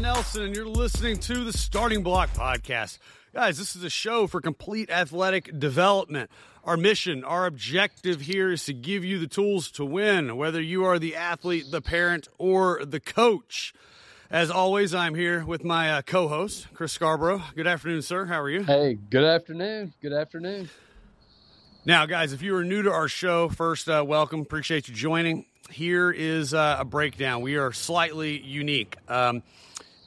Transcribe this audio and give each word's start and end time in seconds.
John 0.00 0.14
Nelson, 0.14 0.42
and 0.44 0.56
you're 0.56 0.64
listening 0.64 1.18
to 1.18 1.44
the 1.44 1.52
Starting 1.52 2.02
Block 2.02 2.32
Podcast. 2.32 2.96
Guys, 3.34 3.58
this 3.58 3.76
is 3.76 3.84
a 3.84 3.90
show 3.90 4.26
for 4.26 4.40
complete 4.40 4.88
athletic 4.88 5.58
development. 5.58 6.30
Our 6.64 6.78
mission, 6.78 7.22
our 7.22 7.44
objective 7.44 8.22
here 8.22 8.50
is 8.50 8.64
to 8.64 8.72
give 8.72 9.04
you 9.04 9.18
the 9.18 9.26
tools 9.26 9.70
to 9.72 9.84
win, 9.84 10.38
whether 10.38 10.58
you 10.58 10.84
are 10.86 10.98
the 10.98 11.16
athlete, 11.16 11.66
the 11.70 11.82
parent, 11.82 12.28
or 12.38 12.82
the 12.82 12.98
coach. 12.98 13.74
As 14.30 14.50
always, 14.50 14.94
I'm 14.94 15.14
here 15.14 15.44
with 15.44 15.64
my 15.64 15.92
uh, 15.92 16.00
co 16.00 16.28
host, 16.28 16.68
Chris 16.72 16.92
Scarborough. 16.92 17.42
Good 17.54 17.66
afternoon, 17.66 18.00
sir. 18.00 18.24
How 18.24 18.40
are 18.40 18.48
you? 18.48 18.62
Hey, 18.62 18.94
good 18.94 19.24
afternoon. 19.24 19.92
Good 20.00 20.14
afternoon. 20.14 20.70
Now, 21.84 22.06
guys, 22.06 22.32
if 22.32 22.40
you 22.40 22.56
are 22.56 22.64
new 22.64 22.80
to 22.82 22.90
our 22.90 23.08
show, 23.08 23.50
first, 23.50 23.86
uh, 23.86 24.02
welcome. 24.06 24.40
Appreciate 24.40 24.88
you 24.88 24.94
joining. 24.94 25.44
Here 25.68 26.10
is 26.10 26.54
uh, 26.54 26.78
a 26.80 26.86
breakdown. 26.86 27.42
We 27.42 27.56
are 27.56 27.72
slightly 27.72 28.40
unique. 28.40 28.96
Um, 29.06 29.42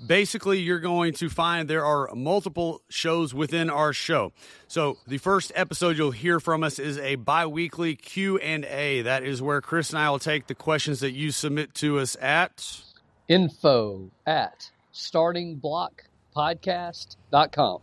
basically 0.05 0.59
you're 0.59 0.80
going 0.80 1.13
to 1.13 1.30
find 1.30 1.70
there 1.70 1.85
are 1.85 2.09
multiple 2.16 2.81
shows 2.89 3.34
within 3.34 3.70
our 3.70 3.93
show. 3.93 4.34
So 4.67 4.98
the 5.07 5.17
first 5.17 5.52
episode 5.55 5.98
you'll 5.98 6.12
hear 6.12 6.39
from 6.39 6.63
us 6.63 6.79
is 6.79 6.98
a 6.98 7.16
bi-weekly 7.16 7.95
q&a 7.95 9.02
that 9.02 9.23
is 9.23 9.41
where 9.41 9.62
chris 9.62 9.91
and 9.91 9.99
i 9.99 10.09
will 10.09 10.20
take 10.20 10.48
the 10.48 10.55
questions 10.55 10.99
that 10.99 11.12
you 11.12 11.31
submit 11.31 11.73
to 11.76 11.99
us 11.99 12.17
at 12.21 12.81
info 13.27 14.10
at 14.26 14.71
startingblockpodcast.com 14.93 17.82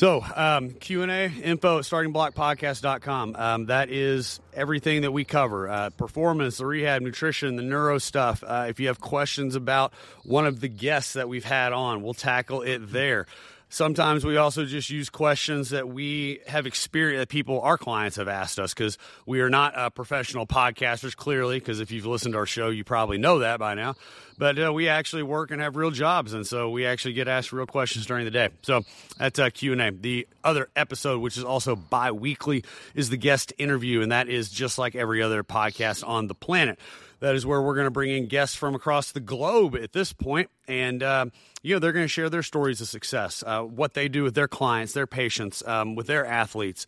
so 0.00 0.24
um, 0.34 0.70
q&a 0.70 1.26
info 1.26 1.76
at 1.76 1.84
startingblockpodcast.com 1.84 3.36
um, 3.36 3.66
that 3.66 3.90
is 3.90 4.40
everything 4.54 5.02
that 5.02 5.12
we 5.12 5.26
cover 5.26 5.68
uh, 5.68 5.90
performance 5.90 6.56
the 6.56 6.64
rehab 6.64 7.02
nutrition 7.02 7.56
the 7.56 7.62
neuro 7.62 7.98
stuff. 7.98 8.42
Uh, 8.42 8.64
if 8.70 8.80
you 8.80 8.86
have 8.86 8.98
questions 8.98 9.56
about 9.56 9.92
one 10.24 10.46
of 10.46 10.60
the 10.60 10.68
guests 10.68 11.12
that 11.12 11.28
we've 11.28 11.44
had 11.44 11.74
on 11.74 12.00
we'll 12.02 12.14
tackle 12.14 12.62
it 12.62 12.78
there. 12.90 13.26
Sometimes 13.72 14.24
we 14.24 14.36
also 14.36 14.64
just 14.64 14.88
use 14.90 15.10
questions 15.10 15.70
that 15.70 15.86
we 15.86 16.40
have 16.48 16.66
experienced, 16.66 17.20
that 17.20 17.28
people, 17.28 17.60
our 17.60 17.78
clients 17.78 18.16
have 18.16 18.26
asked 18.26 18.58
us 18.58 18.74
because 18.74 18.98
we 19.26 19.42
are 19.42 19.48
not 19.48 19.76
uh, 19.76 19.90
professional 19.90 20.44
podcasters, 20.44 21.14
clearly, 21.14 21.60
because 21.60 21.78
if 21.78 21.92
you've 21.92 22.04
listened 22.04 22.32
to 22.32 22.38
our 22.38 22.46
show, 22.46 22.70
you 22.70 22.82
probably 22.82 23.16
know 23.16 23.38
that 23.38 23.60
by 23.60 23.74
now. 23.74 23.94
But 24.40 24.58
uh, 24.58 24.72
we 24.72 24.88
actually 24.88 25.22
work 25.22 25.50
and 25.50 25.60
have 25.60 25.76
real 25.76 25.90
jobs, 25.90 26.32
and 26.32 26.46
so 26.46 26.70
we 26.70 26.86
actually 26.86 27.12
get 27.12 27.28
asked 27.28 27.52
real 27.52 27.66
questions 27.66 28.06
during 28.06 28.24
the 28.24 28.30
day. 28.30 28.48
So 28.62 28.84
that's 29.18 29.38
uh, 29.38 29.50
Q&A. 29.50 29.90
The 29.90 30.26
other 30.42 30.70
episode, 30.74 31.20
which 31.20 31.36
is 31.36 31.44
also 31.44 31.76
bi-weekly, 31.76 32.64
is 32.94 33.10
the 33.10 33.18
guest 33.18 33.52
interview, 33.58 34.00
and 34.00 34.12
that 34.12 34.30
is 34.30 34.48
just 34.48 34.78
like 34.78 34.94
every 34.94 35.22
other 35.22 35.44
podcast 35.44 36.08
on 36.08 36.26
the 36.26 36.34
planet. 36.34 36.78
That 37.18 37.34
is 37.34 37.44
where 37.44 37.60
we're 37.60 37.74
going 37.74 37.84
to 37.84 37.90
bring 37.90 38.12
in 38.12 38.28
guests 38.28 38.56
from 38.56 38.74
across 38.74 39.12
the 39.12 39.20
globe 39.20 39.76
at 39.76 39.92
this 39.92 40.14
point, 40.14 40.48
and 40.66 41.02
uh, 41.02 41.26
you 41.62 41.74
know 41.74 41.78
they're 41.78 41.92
going 41.92 42.06
to 42.06 42.08
share 42.08 42.30
their 42.30 42.42
stories 42.42 42.80
of 42.80 42.88
success, 42.88 43.44
uh, 43.46 43.60
what 43.60 43.92
they 43.92 44.08
do 44.08 44.22
with 44.22 44.34
their 44.34 44.48
clients, 44.48 44.94
their 44.94 45.06
patients, 45.06 45.62
um, 45.66 45.96
with 45.96 46.06
their 46.06 46.24
athletes, 46.24 46.86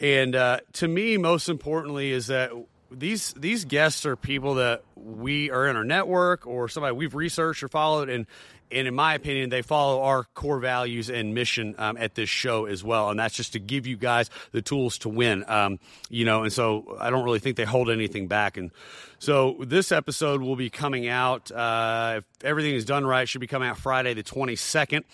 and 0.00 0.34
uh, 0.34 0.60
to 0.72 0.88
me, 0.88 1.18
most 1.18 1.50
importantly, 1.50 2.10
is 2.10 2.28
that 2.28 2.52
these 2.90 3.32
these 3.34 3.64
guests 3.64 4.06
are 4.06 4.16
people 4.16 4.54
that 4.54 4.82
we 4.94 5.50
are 5.50 5.66
in 5.66 5.76
our 5.76 5.84
network 5.84 6.46
or 6.46 6.68
somebody 6.68 6.94
we've 6.94 7.14
researched 7.14 7.62
or 7.62 7.68
followed, 7.68 8.08
and 8.08 8.26
and 8.70 8.88
in 8.88 8.94
my 8.94 9.14
opinion, 9.14 9.50
they 9.50 9.62
follow 9.62 10.02
our 10.02 10.24
core 10.34 10.58
values 10.58 11.08
and 11.08 11.34
mission 11.34 11.76
um, 11.78 11.96
at 11.96 12.14
this 12.16 12.28
show 12.28 12.66
as 12.66 12.82
well. 12.82 13.10
And 13.10 13.18
that's 13.20 13.34
just 13.34 13.52
to 13.52 13.60
give 13.60 13.86
you 13.86 13.96
guys 13.96 14.28
the 14.50 14.60
tools 14.60 14.98
to 14.98 15.08
win. 15.08 15.44
Um, 15.46 15.78
you 16.10 16.24
know, 16.24 16.42
and 16.42 16.52
so 16.52 16.96
I 16.98 17.10
don't 17.10 17.24
really 17.24 17.38
think 17.38 17.56
they 17.56 17.64
hold 17.64 17.90
anything 17.90 18.26
back. 18.26 18.56
And 18.56 18.72
so 19.20 19.56
this 19.60 19.92
episode 19.92 20.40
will 20.40 20.56
be 20.56 20.68
coming 20.68 21.06
out. 21.06 21.50
Uh, 21.52 22.14
if 22.18 22.44
everything 22.44 22.74
is 22.74 22.84
done 22.84 23.06
right, 23.06 23.28
should 23.28 23.40
be 23.40 23.46
coming 23.46 23.68
out 23.68 23.78
Friday 23.78 24.14
the 24.14 24.24
twenty 24.24 24.56
second. 24.56 25.04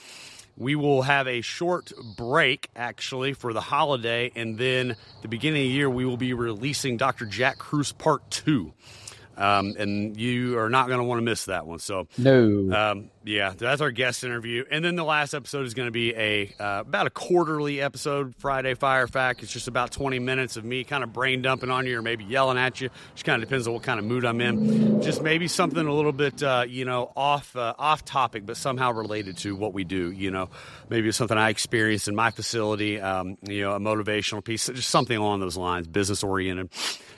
We 0.57 0.77
will 0.77 1.03
have 1.03 1.27
a 1.27 1.41
short 1.41 1.93
break 2.17 2.69
actually 2.77 3.33
for 3.33 3.53
the 3.53 3.61
holiday, 3.61 4.31
and 4.37 4.59
then 4.59 4.97
the 5.23 5.29
beginning 5.29 5.63
of 5.63 5.69
the 5.69 5.75
year 5.75 5.91
we 5.91 6.05
will 6.05 6.17
be 6.17 6.35
releasing 6.35 6.97
Dr. 6.97 7.27
Jack 7.27 7.59
Kruse 7.59 7.93
Part 7.93 8.31
Two. 8.31 8.73
Um, 9.37 9.75
and 9.79 10.17
you 10.21 10.59
are 10.59 10.69
not 10.69 10.89
going 10.89 10.99
to 10.99 11.05
want 11.05 11.19
to 11.19 11.25
miss 11.25 11.47
that 11.47 11.67
one. 11.67 11.79
So, 11.79 12.07
no, 12.19 12.73
um, 12.73 13.11
yeah, 13.25 13.55
that's 13.57 13.81
our 13.81 13.91
guest 13.91 14.25
interview, 14.25 14.65
and 14.71 14.85
then 14.85 14.97
the 14.97 15.05
last 15.05 15.33
episode 15.33 15.65
is 15.65 15.75
going 15.75 15.87
to 15.87 15.93
be 15.93 16.15
a 16.15 16.55
uh, 16.59 16.81
about 16.81 17.07
a 17.07 17.11
quarterly 17.11 17.81
episode, 17.81 18.35
Friday 18.39 18.75
Fire 18.75 19.07
Fact. 19.07 19.43
It's 19.43 19.53
just 19.53 19.69
about 19.69 19.91
twenty 19.91 20.19
minutes 20.19 20.57
of 20.57 20.65
me 20.65 20.85
kind 20.85 21.03
of 21.03 21.13
brain 21.13 21.41
dumping 21.41 21.71
on 21.71 21.87
you, 21.87 21.99
or 21.99 22.03
maybe 22.03 22.25
yelling 22.25 22.59
at 22.59 22.81
you. 22.81 22.91
Just 23.15 23.25
kind 23.25 23.43
of 23.43 23.49
depends 23.49 23.67
on 23.67 23.75
what 23.75 23.83
kind 23.83 23.99
of 23.99 24.05
mood 24.05 24.25
I'm 24.25 24.41
in. 24.41 25.03
Just 25.03 25.23
maybe 25.23 25.49
something 25.49 25.87
a 25.87 25.95
little 25.95 26.13
bit, 26.13 26.43
uh, 26.43 26.65
you 26.69 26.85
know, 26.85 27.13
off 27.17 27.55
uh, 27.57 27.75
off 27.79 28.05
topic, 28.05 28.45
but 28.45 28.57
somehow 28.57 28.93
related 28.93 29.39
to 29.39 29.57
what 29.57 29.73
we 29.73 29.85
do. 29.85 30.11
You 30.11 30.31
know, 30.31 30.51
maybe 30.89 31.09
it's 31.09 31.17
something 31.17 31.39
I 31.39 31.51
experienced 31.51 32.09
in 32.09 32.15
my 32.15 32.33
facility. 32.33 33.01
Um, 33.01 33.39
you 33.43 33.63
know, 33.63 33.73
a 33.73 33.81
motivational 33.81 34.45
piece, 34.45 34.67
just 34.67 34.91
something 34.91 35.17
along 35.17 35.41
those 35.41 35.57
lines, 35.57 35.87
business 35.87 36.23
oriented. 36.23 36.71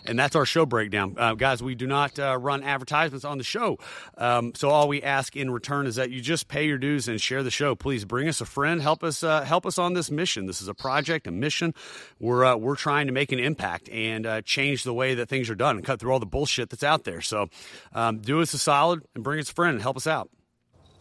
And 0.06 0.18
that's 0.18 0.36
our 0.36 0.44
show 0.44 0.66
breakdown, 0.66 1.14
uh, 1.18 1.34
guys. 1.34 1.62
We 1.62 1.74
do 1.74 1.86
not 1.86 2.18
uh, 2.18 2.36
run 2.38 2.62
advertisements 2.62 3.24
on 3.24 3.38
the 3.38 3.44
show, 3.44 3.78
um, 4.18 4.52
so 4.54 4.68
all 4.68 4.86
we 4.86 5.02
ask 5.02 5.34
in 5.34 5.50
return 5.50 5.86
is 5.86 5.96
that 5.96 6.10
you 6.10 6.20
just 6.20 6.46
pay 6.46 6.66
your 6.66 6.76
dues 6.76 7.08
and 7.08 7.18
share 7.20 7.42
the 7.42 7.50
show. 7.50 7.74
Please 7.74 8.04
bring 8.04 8.28
us 8.28 8.42
a 8.42 8.44
friend. 8.44 8.82
Help 8.82 9.02
us 9.02 9.22
uh, 9.22 9.42
help 9.44 9.64
us 9.64 9.78
on 9.78 9.94
this 9.94 10.10
mission. 10.10 10.44
This 10.44 10.60
is 10.60 10.68
a 10.68 10.74
project, 10.74 11.26
a 11.26 11.30
mission. 11.30 11.72
We're 12.20 12.44
uh, 12.44 12.56
we're 12.56 12.76
trying 12.76 13.06
to 13.06 13.14
make 13.14 13.32
an 13.32 13.38
impact 13.38 13.88
and 13.88 14.26
uh, 14.26 14.42
change 14.42 14.84
the 14.84 14.92
way 14.92 15.14
that 15.14 15.30
things 15.30 15.48
are 15.48 15.54
done 15.54 15.76
and 15.76 15.84
cut 15.86 16.00
through 16.00 16.12
all 16.12 16.20
the 16.20 16.26
bullshit 16.26 16.68
that's 16.68 16.84
out 16.84 17.04
there. 17.04 17.22
So 17.22 17.48
um, 17.94 18.18
do 18.18 18.42
us 18.42 18.52
a 18.52 18.58
solid 18.58 19.02
and 19.14 19.24
bring 19.24 19.40
us 19.40 19.50
a 19.50 19.54
friend 19.54 19.74
and 19.74 19.82
help 19.82 19.96
us 19.96 20.06
out. 20.06 20.28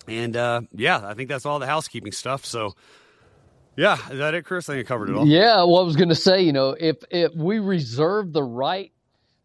And 0.08 0.36
yeah, 0.72 1.02
I 1.04 1.14
think 1.14 1.28
that's 1.28 1.46
all 1.46 1.60
the 1.60 1.68
housekeeping 1.68 2.14
stuff. 2.14 2.46
So. 2.46 2.74
Yeah, 3.76 3.98
is 4.12 4.20
that 4.20 4.36
it, 4.36 4.46
Chris? 4.46 4.70
I 4.70 4.74
think 4.74 4.86
I 4.86 4.88
covered 4.88 5.10
it 5.10 5.16
all. 5.16 5.26
Yeah, 5.26 5.56
well, 5.64 5.80
I 5.80 5.82
was 5.82 5.96
going 5.96 6.10
to 6.10 6.16
say, 6.16 6.44
you 6.44 6.54
know, 6.54 6.76
if 6.80 6.98
if 7.10 7.34
we 7.34 7.58
reserve 7.58 8.32
the 8.32 8.44
right 8.44 8.93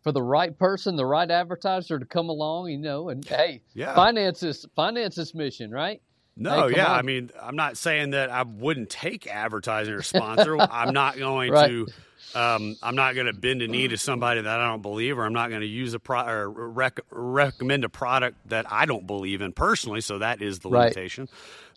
for 0.02 0.12
the 0.12 0.22
right 0.22 0.56
person, 0.58 0.96
the 0.96 1.06
right 1.06 1.30
advertiser 1.30 1.98
to 1.98 2.04
come 2.06 2.28
along, 2.28 2.70
you 2.70 2.78
know, 2.78 3.08
and 3.08 3.26
hey, 3.26 3.62
Yeah. 3.74 3.94
finance 3.94 4.40
this 4.40 4.64
finance 4.76 5.16
this 5.16 5.34
mission, 5.34 5.70
right? 5.70 6.00
No, 6.36 6.68
Hey, 6.68 6.76
yeah. 6.76 6.92
on. 6.92 6.98
I 6.98 7.02
mean, 7.02 7.30
I'm 7.42 7.56
not 7.56 7.76
saying 7.76 8.10
that 8.10 8.30
I 8.30 8.42
wouldn't 8.42 8.90
take 8.90 9.26
advertising 9.26 9.92
or 9.94 10.02
sponsor. 10.02 10.56
I'm 10.70 10.92
not 10.92 11.18
going 11.18 11.52
Right. 11.52 11.68
to. 11.68 11.86
Um, 12.34 12.76
I'm 12.82 12.94
not 12.94 13.14
going 13.14 13.26
to 13.26 13.32
bend 13.32 13.62
a 13.62 13.66
knee 13.68 13.88
to 13.88 13.96
somebody 13.96 14.42
that 14.42 14.60
I 14.60 14.66
don't 14.68 14.82
believe, 14.82 15.18
or 15.18 15.24
I'm 15.24 15.32
not 15.32 15.48
going 15.48 15.62
to 15.62 15.66
use 15.66 15.94
a 15.94 15.98
pro 15.98 16.20
or 16.26 16.48
rec- 16.50 17.00
recommend 17.10 17.84
a 17.84 17.88
product 17.88 18.36
that 18.50 18.70
I 18.70 18.84
don't 18.84 19.06
believe 19.06 19.40
in 19.40 19.52
personally. 19.52 20.02
So 20.02 20.18
that 20.18 20.42
is 20.42 20.58
the 20.58 20.68
Right. 20.68 20.82
limitation. 20.82 21.28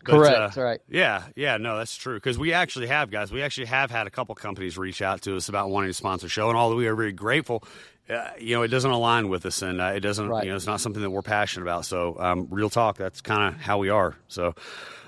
But, 0.04 0.12
Correct, 0.12 0.58
uh, 0.58 0.62
right. 0.62 0.80
Yeah, 0.88 1.24
yeah, 1.36 1.56
no, 1.56 1.78
that's 1.78 1.96
true. 1.96 2.14
Because 2.16 2.38
we 2.38 2.52
actually 2.52 2.88
have, 2.88 3.10
guys, 3.10 3.32
we 3.32 3.40
actually 3.40 3.66
have 3.68 3.90
had 3.90 4.06
a 4.06 4.10
couple 4.10 4.34
companies 4.34 4.76
reach 4.76 5.00
out 5.00 5.22
to 5.22 5.36
us 5.36 5.48
about 5.48 5.70
wanting 5.70 5.90
to 5.90 5.94
sponsor 5.94 6.26
a 6.26 6.30
show, 6.30 6.48
and 6.50 6.58
although 6.58 6.76
we 6.76 6.86
are 6.88 6.96
very 6.96 7.12
grateful, 7.12 7.64
uh, 8.10 8.30
you 8.38 8.56
know, 8.56 8.62
it 8.62 8.68
doesn't 8.68 8.90
align 8.90 9.28
with 9.28 9.46
us, 9.46 9.62
and 9.62 9.80
uh, 9.80 9.92
it 9.94 10.00
doesn't, 10.00 10.28
Right. 10.28 10.44
you 10.44 10.50
know, 10.50 10.56
it's 10.56 10.66
not 10.66 10.80
something 10.80 11.02
that 11.02 11.10
we're 11.10 11.22
passionate 11.22 11.62
about. 11.62 11.84
So, 11.84 12.16
um, 12.18 12.48
real 12.50 12.68
talk, 12.68 12.96
that's 12.98 13.20
kind 13.20 13.54
of 13.54 13.60
how 13.60 13.78
we 13.78 13.88
are. 13.90 14.16
So, 14.28 14.54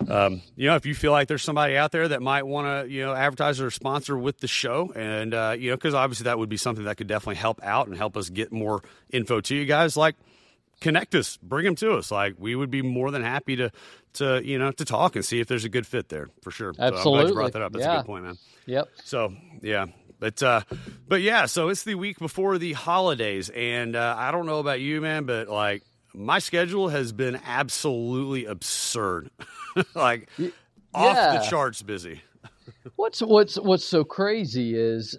um, 0.08 0.40
you 0.56 0.68
know, 0.68 0.76
if 0.76 0.86
you 0.86 0.94
feel 0.94 1.12
like 1.12 1.28
there's 1.28 1.42
somebody 1.42 1.76
out 1.76 1.92
there 1.92 2.08
that 2.08 2.22
might 2.22 2.44
want 2.44 2.86
to, 2.86 2.92
you 2.92 3.04
know, 3.04 3.12
advertise 3.14 3.60
or 3.60 3.70
sponsor 3.70 4.16
with 4.16 4.38
the 4.38 4.48
show, 4.48 4.92
and 4.94 5.34
uh, 5.34 5.54
you 5.58 5.70
know, 5.70 5.76
because 5.76 5.94
obviously 5.94 6.24
that 6.24 6.38
would 6.38 6.48
be 6.48 6.56
something 6.56 6.84
that 6.84 6.96
could 6.96 7.06
definitely 7.08 7.36
help 7.36 7.60
out 7.62 7.88
and 7.88 7.96
help 7.96 8.16
us 8.16 8.30
get 8.30 8.52
more 8.52 8.80
info 9.10 9.40
to 9.40 9.54
you 9.54 9.64
guys, 9.66 9.96
like 9.96 10.14
connect 10.80 11.14
us, 11.14 11.36
bring 11.42 11.64
them 11.64 11.74
to 11.76 11.94
us. 11.94 12.10
Like 12.10 12.34
we 12.38 12.54
would 12.54 12.70
be 12.70 12.82
more 12.82 13.10
than 13.10 13.22
happy 13.22 13.56
to, 13.56 13.70
to 14.14 14.40
you 14.44 14.58
know, 14.58 14.70
to 14.72 14.84
talk 14.84 15.16
and 15.16 15.24
see 15.24 15.40
if 15.40 15.46
there's 15.46 15.64
a 15.64 15.68
good 15.68 15.86
fit 15.86 16.08
there 16.08 16.28
for 16.42 16.50
sure. 16.50 16.72
So 16.74 16.82
I'm 16.82 16.90
glad 16.90 16.92
you 16.92 16.98
Absolutely. 16.98 17.32
brought 17.32 17.52
that 17.52 17.62
up. 17.62 17.72
That's 17.72 17.86
a 17.86 17.96
good 17.98 18.06
point, 18.06 18.24
man. 18.24 18.38
Yep. 18.66 18.88
So 19.04 19.32
yeah, 19.62 19.86
but 20.18 20.42
uh, 20.42 20.62
but 21.08 21.22
yeah, 21.22 21.46
so 21.46 21.68
it's 21.68 21.84
the 21.84 21.94
week 21.94 22.18
before 22.18 22.58
the 22.58 22.72
holidays, 22.72 23.50
and 23.50 23.96
uh, 23.96 24.14
I 24.16 24.30
don't 24.30 24.46
know 24.46 24.58
about 24.58 24.80
you, 24.80 25.00
man, 25.00 25.24
but 25.24 25.48
like 25.48 25.82
my 26.14 26.38
schedule 26.38 26.88
has 26.88 27.12
been 27.12 27.40
absolutely 27.44 28.46
absurd, 28.46 29.30
like 29.94 30.28
off 30.94 31.42
the 31.42 31.48
charts 31.48 31.82
busy. 31.82 32.22
What's 32.96 33.20
what's 33.20 33.56
what's 33.56 33.84
so 33.84 34.04
crazy 34.04 34.74
is, 34.74 35.18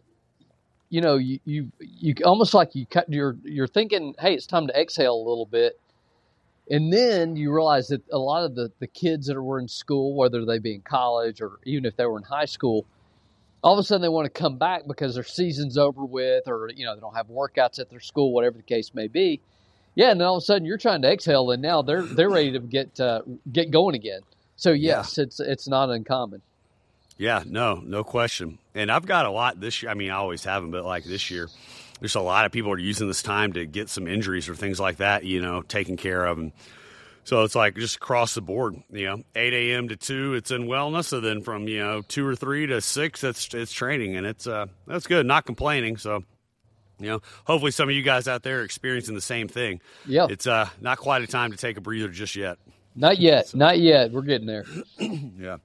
you 0.89 1.01
know, 1.01 1.17
you 1.17 1.39
you 1.45 1.71
you 1.79 2.15
almost 2.23 2.53
like 2.53 2.73
you 2.73 2.85
cut 2.85 3.05
you're 3.09 3.37
you're 3.43 3.67
thinking, 3.67 4.15
hey, 4.19 4.33
it's 4.33 4.47
time 4.47 4.67
to 4.67 4.79
exhale 4.79 5.15
a 5.15 5.25
little 5.27 5.45
bit, 5.45 5.79
and 6.69 6.91
then 6.91 7.35
you 7.35 7.53
realize 7.53 7.87
that 7.89 8.01
a 8.11 8.17
lot 8.17 8.45
of 8.45 8.55
the 8.55 8.71
the 8.79 8.87
kids 8.87 9.27
that 9.27 9.39
were 9.41 9.59
in 9.59 9.67
school, 9.67 10.15
whether 10.15 10.45
they 10.45 10.59
be 10.59 10.75
in 10.75 10.81
college 10.81 11.41
or 11.41 11.59
even 11.65 11.85
if 11.85 11.95
they 11.97 12.05
were 12.05 12.17
in 12.17 12.23
high 12.23 12.45
school, 12.45 12.85
all 13.65 13.73
of 13.73 13.79
a 13.79 13.83
sudden 13.83 14.03
they 14.03 14.09
want 14.09 14.25
to 14.25 14.29
come 14.29 14.57
back 14.57 14.83
because 14.87 15.15
their 15.15 15.23
season's 15.23 15.75
over 15.75 16.05
with, 16.05 16.47
or 16.47 16.69
you 16.75 16.85
know 16.85 16.93
they 16.93 17.01
don't 17.01 17.15
have 17.15 17.27
workouts 17.27 17.79
at 17.79 17.89
their 17.89 17.99
school, 17.99 18.31
whatever 18.31 18.57
the 18.57 18.63
case 18.63 18.93
may 18.93 19.07
be. 19.07 19.41
Yeah, 19.95 20.11
and 20.11 20.21
then 20.21 20.27
all 20.27 20.37
of 20.37 20.43
a 20.43 20.45
sudden 20.45 20.65
you're 20.65 20.77
trying 20.77 21.01
to 21.01 21.11
exhale, 21.11 21.49
and 21.49 21.63
now 21.63 21.81
they're 21.81 22.03
they're 22.03 22.29
ready 22.29 22.51
to 22.51 22.59
get 22.59 22.99
uh, 22.99 23.23
get 23.51 23.71
going 23.71 23.95
again. 23.95 24.21
So 24.55 24.71
yes, 24.71 25.17
it's 25.17 25.39
it's 25.39 25.67
not 25.67 25.89
uncommon. 25.89 26.43
Yeah, 27.17 27.43
no, 27.45 27.81
no 27.83 28.03
question. 28.03 28.59
And 28.75 28.91
I've 28.91 29.07
got 29.07 29.25
a 29.25 29.31
lot 29.31 29.59
this 29.59 29.81
year. 29.81 29.91
I 29.91 29.95
mean, 29.95 30.11
I 30.11 30.15
always 30.15 30.43
have 30.43 30.61
them, 30.61 30.69
but 30.69 30.85
like 30.85 31.05
this 31.05 31.31
year, 31.31 31.47
there's 31.99 32.15
a 32.15 32.21
lot 32.21 32.45
of 32.45 32.51
people 32.51 32.71
are 32.71 32.77
using 32.77 33.07
this 33.07 33.23
time 33.23 33.53
to 33.53 33.65
get 33.65 33.89
some 33.89 34.07
injuries 34.07 34.47
or 34.47 34.55
things 34.55 34.79
like 34.79 34.97
that, 34.97 35.23
you 35.23 35.41
know, 35.41 35.61
taken 35.61 35.95
care 35.97 36.25
of. 36.25 36.37
And 36.37 36.51
So 37.25 37.43
it's 37.43 37.55
like 37.55 37.75
just 37.75 37.95
across 37.95 38.35
the 38.35 38.41
board, 38.41 38.75
you 38.91 39.05
know, 39.07 39.23
8 39.35 39.51
a.m. 39.51 39.87
to 39.89 39.95
2, 39.95 40.35
it's 40.35 40.51
in 40.51 40.67
wellness. 40.67 41.05
So 41.05 41.19
then 41.19 41.41
from, 41.41 41.67
you 41.67 41.79
know, 41.79 42.03
2 42.03 42.25
or 42.25 42.35
3 42.35 42.67
to 42.67 42.81
6, 42.81 43.23
it's, 43.23 43.53
it's 43.53 43.73
training. 43.73 44.15
And 44.15 44.27
it's, 44.27 44.45
uh, 44.45 44.67
that's 44.85 45.07
good. 45.07 45.25
Not 45.25 45.43
complaining. 45.43 45.97
So, 45.97 46.23
you 46.99 47.07
know, 47.07 47.21
hopefully 47.43 47.71
some 47.71 47.89
of 47.89 47.95
you 47.95 48.03
guys 48.03 48.27
out 48.27 48.43
there 48.43 48.59
are 48.59 48.63
experiencing 48.63 49.15
the 49.15 49.21
same 49.21 49.47
thing. 49.47 49.81
Yeah. 50.05 50.27
It's 50.29 50.45
uh, 50.45 50.69
not 50.79 50.99
quite 50.99 51.23
a 51.23 51.27
time 51.27 51.49
to 51.49 51.57
take 51.57 51.77
a 51.77 51.81
breather 51.81 52.09
just 52.09 52.35
yet. 52.35 52.59
Not 52.95 53.17
yet. 53.17 53.47
So. 53.47 53.57
Not 53.57 53.79
yet. 53.79 54.11
We're 54.11 54.21
getting 54.21 54.45
there. 54.45 54.65
yeah. 54.99 55.57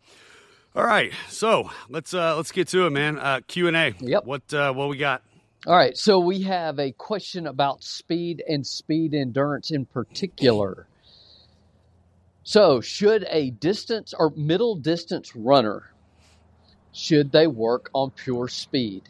All 0.74 0.86
right. 0.86 1.12
So 1.28 1.70
let's, 1.90 2.14
uh, 2.14 2.38
let's 2.38 2.52
get 2.52 2.68
to 2.68 2.86
it, 2.86 2.90
man. 2.90 3.18
Uh, 3.18 3.40
Q 3.46 3.68
and 3.68 3.76
A. 3.76 3.94
Yep. 4.00 4.24
What, 4.24 4.54
uh, 4.54 4.72
what 4.72 4.88
we 4.88 4.96
got? 4.96 5.22
All 5.66 5.76
right. 5.76 5.94
So 5.94 6.20
we 6.20 6.40
have 6.42 6.78
a 6.78 6.92
question 6.92 7.46
about 7.46 7.84
speed 7.84 8.42
and 8.48 8.66
speed 8.66 9.12
endurance 9.12 9.70
in 9.70 9.84
particular. 9.84 10.86
So, 12.42 12.80
should 12.80 13.26
a 13.28 13.50
distance 13.50 14.14
or 14.18 14.32
middle 14.36 14.74
distance 14.74 15.36
runner 15.36 15.90
should 16.92 17.32
they 17.32 17.46
work 17.46 17.90
on 17.92 18.10
pure 18.10 18.48
speed? 18.48 19.02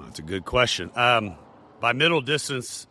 That's 0.00 0.18
a 0.18 0.22
good 0.22 0.44
question. 0.44 0.90
Um, 0.94 1.34
by 1.80 1.92
middle 1.92 2.20
distance, 2.20 2.86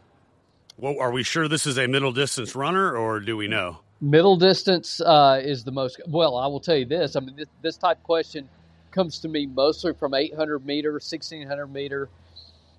well, 0.77 0.95
are 0.99 1.11
we 1.11 1.23
sure 1.23 1.47
this 1.47 1.65
is 1.65 1.77
a 1.77 1.87
middle 1.87 2.11
distance 2.11 2.55
runner, 2.55 2.95
or 2.95 3.19
do 3.19 3.37
we 3.37 3.47
know? 3.47 3.79
Middle 3.99 4.37
distance 4.37 5.01
uh, 5.01 5.41
is 5.43 5.63
the 5.63 5.71
most. 5.71 5.99
Well, 6.07 6.35
I 6.35 6.47
will 6.47 6.59
tell 6.59 6.75
you 6.75 6.85
this. 6.85 7.15
I 7.15 7.21
mean, 7.21 7.35
this, 7.35 7.47
this 7.61 7.77
type 7.77 7.97
of 7.97 8.03
question 8.03 8.47
comes 8.91 9.19
to 9.19 9.27
me 9.27 9.47
mostly 9.47 9.93
from 9.93 10.13
800 10.13 10.65
meter, 10.65 10.91
1600 10.91 11.67
meter, 11.67 12.09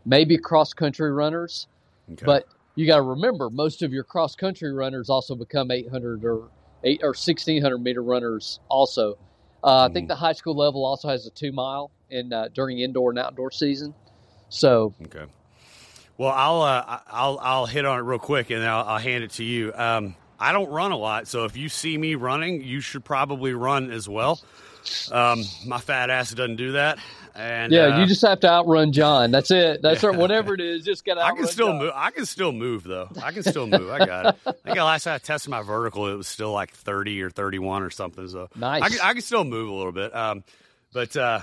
maybe 0.05 0.39
cross 0.39 0.73
country 0.73 1.11
runners. 1.11 1.67
Okay. 2.13 2.25
But 2.25 2.47
you 2.79 2.87
got 2.87 2.97
to 2.97 3.03
remember, 3.03 3.51
most 3.51 3.83
of 3.83 3.93
your 3.93 4.05
cross 4.05 4.37
country 4.37 4.73
runners 4.73 5.11
also 5.11 5.35
become 5.35 5.73
800 5.73 6.25
or 6.25 6.49
eight 6.85 7.01
or 7.03 7.09
1600 7.09 7.77
meter 7.77 8.01
runners. 8.01 8.61
Also, 8.69 9.19
uh. 9.65 9.79
I 9.79 9.93
think 9.93 10.05
mm-hmm. 10.05 10.11
the 10.11 10.15
high 10.15 10.33
school 10.33 10.55
level 10.55 10.85
also 10.85 11.09
has 11.09 11.27
a 11.27 11.31
two 11.31 11.51
mile 11.51 11.91
in 12.09 12.33
uh, 12.33 12.51
during 12.55 12.79
indoor 12.79 13.11
and 13.11 13.19
outdoor 13.19 13.51
season. 13.51 13.95
So 14.49 14.95
okay. 15.07 15.25
Well, 16.17 16.31
I'll 16.31 16.63
uh, 16.63 17.01
I'll 17.09 17.39
I'll 17.43 17.67
hit 17.67 17.85
on 17.85 17.99
it 17.99 18.03
real 18.03 18.21
quick, 18.21 18.51
and 18.51 18.63
I'll, 18.63 18.87
I'll 18.87 18.99
hand 18.99 19.25
it 19.25 19.33
to 19.33 19.45
you. 19.45 19.73
Um, 19.75 20.15
I 20.39 20.53
don't 20.53 20.71
run 20.71 20.93
a 20.93 20.97
lot, 20.97 21.27
so 21.27 21.47
if 21.47 21.57
you 21.57 21.69
see 21.69 21.99
me 21.99 22.15
running, 22.15 22.63
you 22.63 22.81
should 22.81 23.05
probably 23.05 23.55
run 23.55 23.91
as 23.91 24.09
well. 24.09 24.41
Um, 25.11 25.43
my 25.67 25.79
fat 25.79 26.11
ass 26.11 26.31
doesn't 26.31 26.57
do 26.57 26.73
that. 26.73 26.99
And 27.39 27.73
yeah, 27.73 27.83
uh, 27.83 28.01
you 28.01 28.07
just 28.07 28.23
have 28.23 28.41
to 28.41 28.49
outrun 28.49 28.93
John. 28.93 29.31
That's 29.31 29.53
it. 29.53 29.81
That's 29.81 30.03
yeah. 30.03 30.11
whatever 30.11 30.55
it 30.55 30.61
is. 30.61 30.85
Just 30.85 31.05
gotta. 31.05 31.25
I 31.25 31.37
can 31.37 31.47
still 31.47 31.69
John. 31.69 31.79
move. 31.79 31.93
I 31.95 32.11
can 32.11 32.27
still 32.27 32.51
move 32.51 32.83
though. 32.83 33.09
I 33.23 33.31
can 33.31 33.45
still 33.45 33.69
move. 33.69 33.89
I 33.89 34.05
got 34.05 34.27
it. 34.27 34.37
I 34.45 34.53
think 34.53 34.77
last 34.79 35.05
time 35.05 35.15
I 35.15 35.19
tested 35.19 35.49
my 35.49 35.63
vertical, 35.63 36.09
it 36.09 36.17
was 36.17 36.27
still 36.27 36.51
like 36.51 36.73
thirty 36.73 37.23
or 37.23 37.31
thirty-one 37.31 37.85
or 37.85 37.91
something. 37.91 38.27
So 38.27 38.49
nice. 38.57 38.83
I 38.83 38.89
can, 38.89 38.99
I 39.01 39.13
can 39.13 39.23
still 39.23 39.45
move 39.45 39.69
a 39.69 39.73
little 39.73 39.93
bit. 39.93 40.13
Um, 40.17 40.43
but 40.93 41.17
uh, 41.17 41.43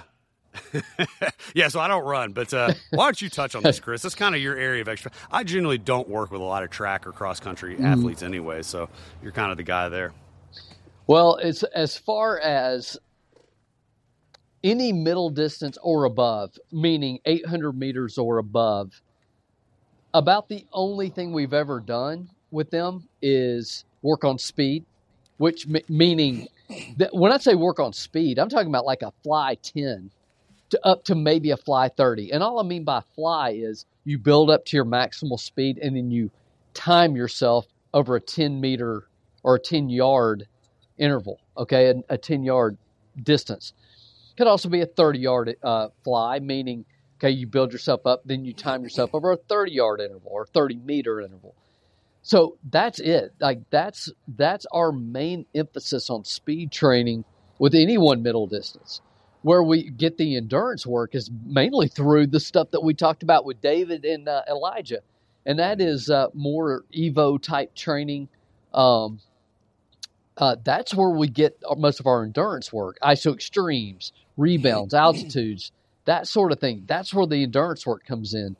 yeah, 1.56 1.69
so 1.69 1.80
I 1.80 1.88
don't 1.88 2.03
run, 2.03 2.33
but 2.33 2.53
uh, 2.53 2.74
why 2.89 3.06
don't 3.06 3.21
you 3.21 3.30
touch 3.30 3.56
on 3.56 3.63
this, 3.63 3.80
Chris? 3.80 4.01
That's 4.01 4.15
kind 4.15 4.36
of 4.36 4.42
your 4.42 4.57
area 4.57 4.81
of 4.81 4.89
extra. 4.89 5.12
I 5.31 5.45
generally 5.45 5.77
don't 5.77 6.09
work 6.09 6.30
with 6.30 6.42
a 6.42 6.45
lot 6.45 6.63
of 6.63 6.71
track 6.71 7.07
or 7.07 7.13
cross 7.13 7.39
country 7.39 7.77
mm. 7.77 7.86
athletes 7.86 8.21
anyway, 8.21 8.63
so 8.63 8.89
you're 9.24 9.31
kind 9.31 9.51
of 9.51 9.56
the 9.57 9.63
guy 9.63 9.88
there. 9.88 10.13
Well, 11.07 11.38
it's 11.38 11.63
as 11.63 11.97
far 11.97 12.38
as 12.39 12.97
any 14.66 14.92
middle 14.92 15.30
distance 15.30 15.78
or 15.84 16.06
above, 16.06 16.58
meaning 16.74 17.20
800 17.26 17.74
meters 17.74 18.18
or 18.18 18.40
above, 18.40 19.02
about 20.14 20.50
the 20.50 20.66
only 20.74 21.10
thing 21.10 21.34
we've 21.34 21.54
ever 21.54 21.80
done 21.80 22.30
with 22.52 22.72
them 22.72 23.08
is 23.22 23.86
work 24.02 24.26
on 24.26 24.40
speed, 24.40 24.86
which 25.38 25.68
m- 25.68 25.82
meaning 25.90 26.48
that 26.98 27.14
when 27.16 27.32
I 27.32 27.38
say 27.38 27.56
work 27.56 27.80
on 27.80 27.94
speed, 27.94 28.40
I'm 28.40 28.50
talking 28.50 28.70
about 28.70 28.86
like 28.86 29.04
a 29.04 29.14
fly 29.24 29.56
10 29.62 30.12
to 30.72 30.86
up 30.86 31.04
to 31.06 31.16
maybe 31.16 31.52
a 31.52 31.58
fly 31.58 31.90
30. 31.90 32.32
And 32.32 32.44
all 32.44 32.60
I 32.60 32.64
mean 32.64 32.84
by 32.84 33.02
fly 33.16 33.52
is 33.52 33.86
you 34.06 34.18
build 34.18 34.50
up 34.50 34.66
to 34.66 34.78
your 34.78 34.86
maximal 34.86 35.40
speed 35.40 35.80
and 35.80 35.96
then 35.96 36.12
you 36.12 36.32
time 36.74 37.16
yourself 37.16 37.68
over 37.94 38.16
a 38.16 38.22
10 38.22 38.60
meter 38.62 39.08
or 39.44 39.56
a 39.56 39.60
10 39.60 39.90
yard 39.90 40.48
interval, 40.98 41.40
okay, 41.58 41.88
a, 41.90 42.16
a 42.16 42.18
10 42.18 42.44
yard 42.44 42.78
distance. 43.24 43.74
Could 44.38 44.48
also 44.48 44.70
be 44.70 44.82
a 44.82 44.86
30 44.86 45.20
yard 45.20 45.56
uh, 45.64 45.90
fly, 46.04 46.40
meaning, 46.40 46.86
okay, 47.18 47.30
you 47.30 47.48
build 47.48 47.72
yourself 47.72 48.06
up, 48.06 48.22
then 48.26 48.46
you 48.46 48.54
time 48.54 48.84
yourself 48.84 49.12
over 49.14 49.32
a 49.32 49.38
30 49.38 49.72
yard 49.72 50.02
interval 50.02 50.32
or 50.34 50.46
30 50.46 50.78
meter 50.78 51.22
interval. 51.22 51.56
So 52.26 52.58
that's 52.72 53.00
it. 53.00 53.34
Like 53.40 53.60
that's 53.70 54.12
that's 54.28 54.66
our 54.74 54.92
main 54.92 55.46
emphasis 55.54 56.10
on 56.10 56.26
speed 56.26 56.72
training 56.72 57.24
with 57.60 57.76
any 57.76 58.00
one 58.00 58.24
middle 58.24 58.48
distance. 58.48 59.00
Where 59.44 59.62
we 59.62 59.92
get 59.92 60.18
the 60.18 60.36
endurance 60.36 60.88
work 60.88 61.14
is 61.14 61.30
mainly 61.46 61.88
through 61.88 62.28
the 62.28 62.40
stuff 62.40 62.72
that 62.72 62.81
we 62.81 62.96
talked 62.96 63.22
about 63.22 63.46
with 63.46 63.62
David 63.62 64.06
and 64.06 64.28
uh, 64.28 64.42
Elijah, 64.50 65.02
and 65.46 65.60
that 65.60 65.80
is 65.80 66.10
uh, 66.10 66.30
more 66.34 66.84
Evo 66.98 67.40
type 67.40 67.76
training. 67.76 68.28
Um, 68.74 69.20
uh, 70.38 70.56
that's 70.64 70.94
where 70.94 71.10
we 71.10 71.28
get 71.28 71.62
most 71.78 72.00
of 72.00 72.08
our 72.08 72.24
endurance 72.24 72.74
work. 72.74 72.98
ISO 73.02 73.34
extremes, 73.34 74.12
rebounds, 74.38 74.94
altitudes, 74.94 75.72
that 76.06 76.28
sort 76.28 76.52
of 76.52 76.60
thing. 76.60 76.84
That's 76.88 77.14
where 77.14 77.26
the 77.26 77.44
endurance 77.44 77.86
work 77.86 78.06
comes 78.06 78.34
in. 78.34 78.56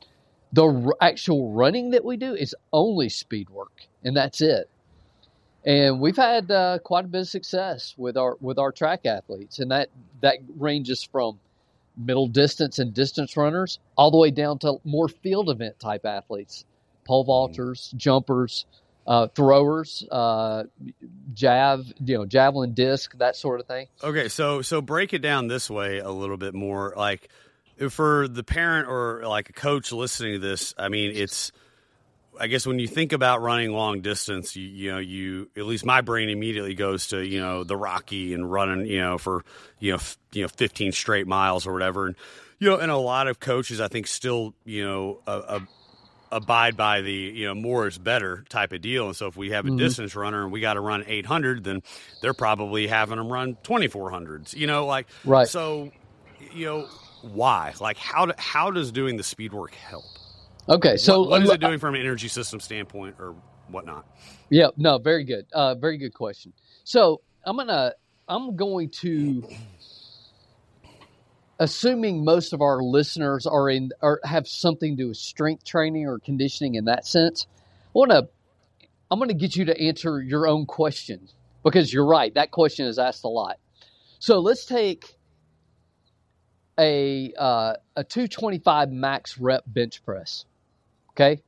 The 0.52 0.66
r- 0.66 0.96
actual 1.00 1.52
running 1.52 1.90
that 1.90 2.04
we 2.04 2.16
do 2.16 2.34
is 2.34 2.54
only 2.72 3.08
speed 3.08 3.50
work, 3.50 3.82
and 4.04 4.16
that's 4.16 4.40
it. 4.40 4.70
And 5.64 6.00
we've 6.00 6.16
had 6.16 6.50
uh, 6.50 6.78
quite 6.78 7.04
a 7.04 7.08
bit 7.08 7.22
of 7.22 7.28
success 7.28 7.94
with 7.98 8.16
our 8.16 8.36
with 8.40 8.58
our 8.58 8.72
track 8.72 9.04
athletes, 9.04 9.58
and 9.58 9.70
that 9.70 9.88
that 10.22 10.36
ranges 10.56 11.02
from 11.02 11.40
middle 11.96 12.28
distance 12.28 12.78
and 12.78 12.94
distance 12.94 13.36
runners 13.36 13.78
all 13.96 14.10
the 14.10 14.16
way 14.16 14.30
down 14.30 14.58
to 14.60 14.76
more 14.84 15.08
field 15.08 15.50
event 15.50 15.78
type 15.80 16.04
athletes, 16.04 16.64
pole 17.04 17.24
mm-hmm. 17.24 17.60
vaulters, 17.60 17.94
jumpers, 17.96 18.64
uh, 19.06 19.28
throwers, 19.28 20.04
uh, 20.10 20.64
jav, 21.32 21.86
you 22.04 22.18
know, 22.18 22.26
javelin 22.26 22.74
disc, 22.74 23.16
that 23.18 23.36
sort 23.36 23.60
of 23.60 23.66
thing. 23.66 23.86
Okay, 24.02 24.28
so 24.28 24.62
so 24.62 24.82
break 24.82 25.14
it 25.14 25.20
down 25.20 25.46
this 25.46 25.70
way 25.70 25.98
a 25.98 26.10
little 26.10 26.36
bit 26.36 26.54
more. 26.54 26.92
Like 26.96 27.28
for 27.90 28.26
the 28.26 28.42
parent 28.42 28.88
or 28.88 29.22
like 29.26 29.48
a 29.50 29.52
coach 29.52 29.92
listening 29.92 30.34
to 30.34 30.38
this, 30.38 30.74
I 30.76 30.88
mean, 30.88 31.12
it's. 31.14 31.52
I 32.38 32.48
guess 32.48 32.66
when 32.66 32.78
you 32.78 32.86
think 32.86 33.14
about 33.14 33.40
running 33.40 33.72
long 33.72 34.02
distance, 34.02 34.56
you, 34.56 34.68
you 34.68 34.92
know, 34.92 34.98
you 34.98 35.48
at 35.56 35.64
least 35.64 35.86
my 35.86 36.02
brain 36.02 36.28
immediately 36.28 36.74
goes 36.74 37.06
to 37.06 37.24
you 37.24 37.40
know 37.40 37.64
the 37.64 37.78
Rocky 37.78 38.34
and 38.34 38.52
running 38.52 38.84
you 38.84 39.00
know 39.00 39.16
for 39.16 39.42
you 39.78 39.92
know 39.92 39.96
f- 39.96 40.18
you 40.32 40.42
know 40.42 40.48
15 40.48 40.92
straight 40.92 41.26
miles 41.26 41.66
or 41.66 41.72
whatever, 41.72 42.08
and 42.08 42.16
you 42.58 42.68
know, 42.68 42.76
and 42.76 42.90
a 42.90 42.96
lot 42.98 43.26
of 43.26 43.40
coaches 43.40 43.80
I 43.80 43.88
think 43.88 44.06
still 44.06 44.52
you 44.66 44.84
know 44.84 45.20
a 45.26 45.62
abide 46.32 46.76
by 46.76 47.00
the 47.00 47.12
you 47.12 47.46
know 47.46 47.54
more 47.54 47.86
is 47.86 47.98
better 47.98 48.44
type 48.48 48.72
of 48.72 48.80
deal. 48.80 49.06
And 49.06 49.16
so 49.16 49.26
if 49.26 49.36
we 49.36 49.50
have 49.50 49.64
a 49.64 49.68
mm-hmm. 49.68 49.78
distance 49.78 50.16
runner 50.16 50.42
and 50.42 50.52
we 50.52 50.60
got 50.60 50.74
to 50.74 50.80
run 50.80 51.04
800, 51.06 51.64
then 51.64 51.82
they're 52.20 52.34
probably 52.34 52.86
having 52.86 53.18
them 53.18 53.32
run 53.32 53.56
2400s. 53.62 54.54
You 54.54 54.66
know, 54.66 54.86
like 54.86 55.06
right. 55.24 55.48
So 55.48 55.92
you 56.52 56.66
know 56.66 56.88
why? 57.22 57.74
Like 57.80 57.96
how 57.96 58.26
do, 58.26 58.32
how 58.38 58.70
does 58.70 58.92
doing 58.92 59.16
the 59.16 59.22
speed 59.22 59.52
work 59.52 59.74
help? 59.74 60.04
Okay, 60.68 60.96
so 60.96 61.20
what, 61.20 61.30
what 61.30 61.42
is 61.42 61.50
it 61.50 61.60
doing 61.60 61.78
from 61.78 61.94
an 61.94 62.00
energy 62.00 62.26
system 62.26 62.58
standpoint 62.58 63.16
or 63.20 63.36
whatnot? 63.68 64.04
Yeah, 64.50 64.68
no, 64.76 64.98
very 64.98 65.22
good, 65.22 65.46
uh, 65.52 65.76
very 65.76 65.96
good 65.96 66.12
question. 66.12 66.52
So 66.82 67.20
I'm 67.44 67.56
gonna 67.56 67.92
I'm 68.28 68.56
going 68.56 68.90
to 68.90 69.46
assuming 71.58 72.24
most 72.24 72.52
of 72.52 72.60
our 72.60 72.82
listeners 72.82 73.46
are 73.46 73.68
in 73.68 73.90
or 74.02 74.20
have 74.24 74.46
something 74.46 74.96
to 74.96 75.04
do 75.04 75.08
with 75.08 75.16
strength 75.16 75.64
training 75.64 76.06
or 76.06 76.18
conditioning 76.18 76.74
in 76.74 76.84
that 76.86 77.06
sense, 77.06 77.46
I 77.60 77.98
want 77.98 78.10
to 78.10 78.28
I'm 79.10 79.18
going 79.18 79.28
to 79.28 79.34
get 79.34 79.54
you 79.54 79.66
to 79.66 79.80
answer 79.80 80.20
your 80.20 80.46
own 80.46 80.66
question 80.66 81.28
because 81.62 81.92
you're 81.92 82.06
right. 82.06 82.34
That 82.34 82.50
question 82.50 82.86
is 82.86 82.98
asked 82.98 83.24
a 83.24 83.28
lot. 83.28 83.58
So 84.18 84.40
let's 84.40 84.64
take 84.64 85.16
a 86.78 87.32
uh, 87.38 87.74
a 87.94 88.04
225 88.04 88.90
max 88.90 89.38
rep 89.38 89.62
bench 89.66 90.04
press. 90.04 90.44
Okay, 91.10 91.40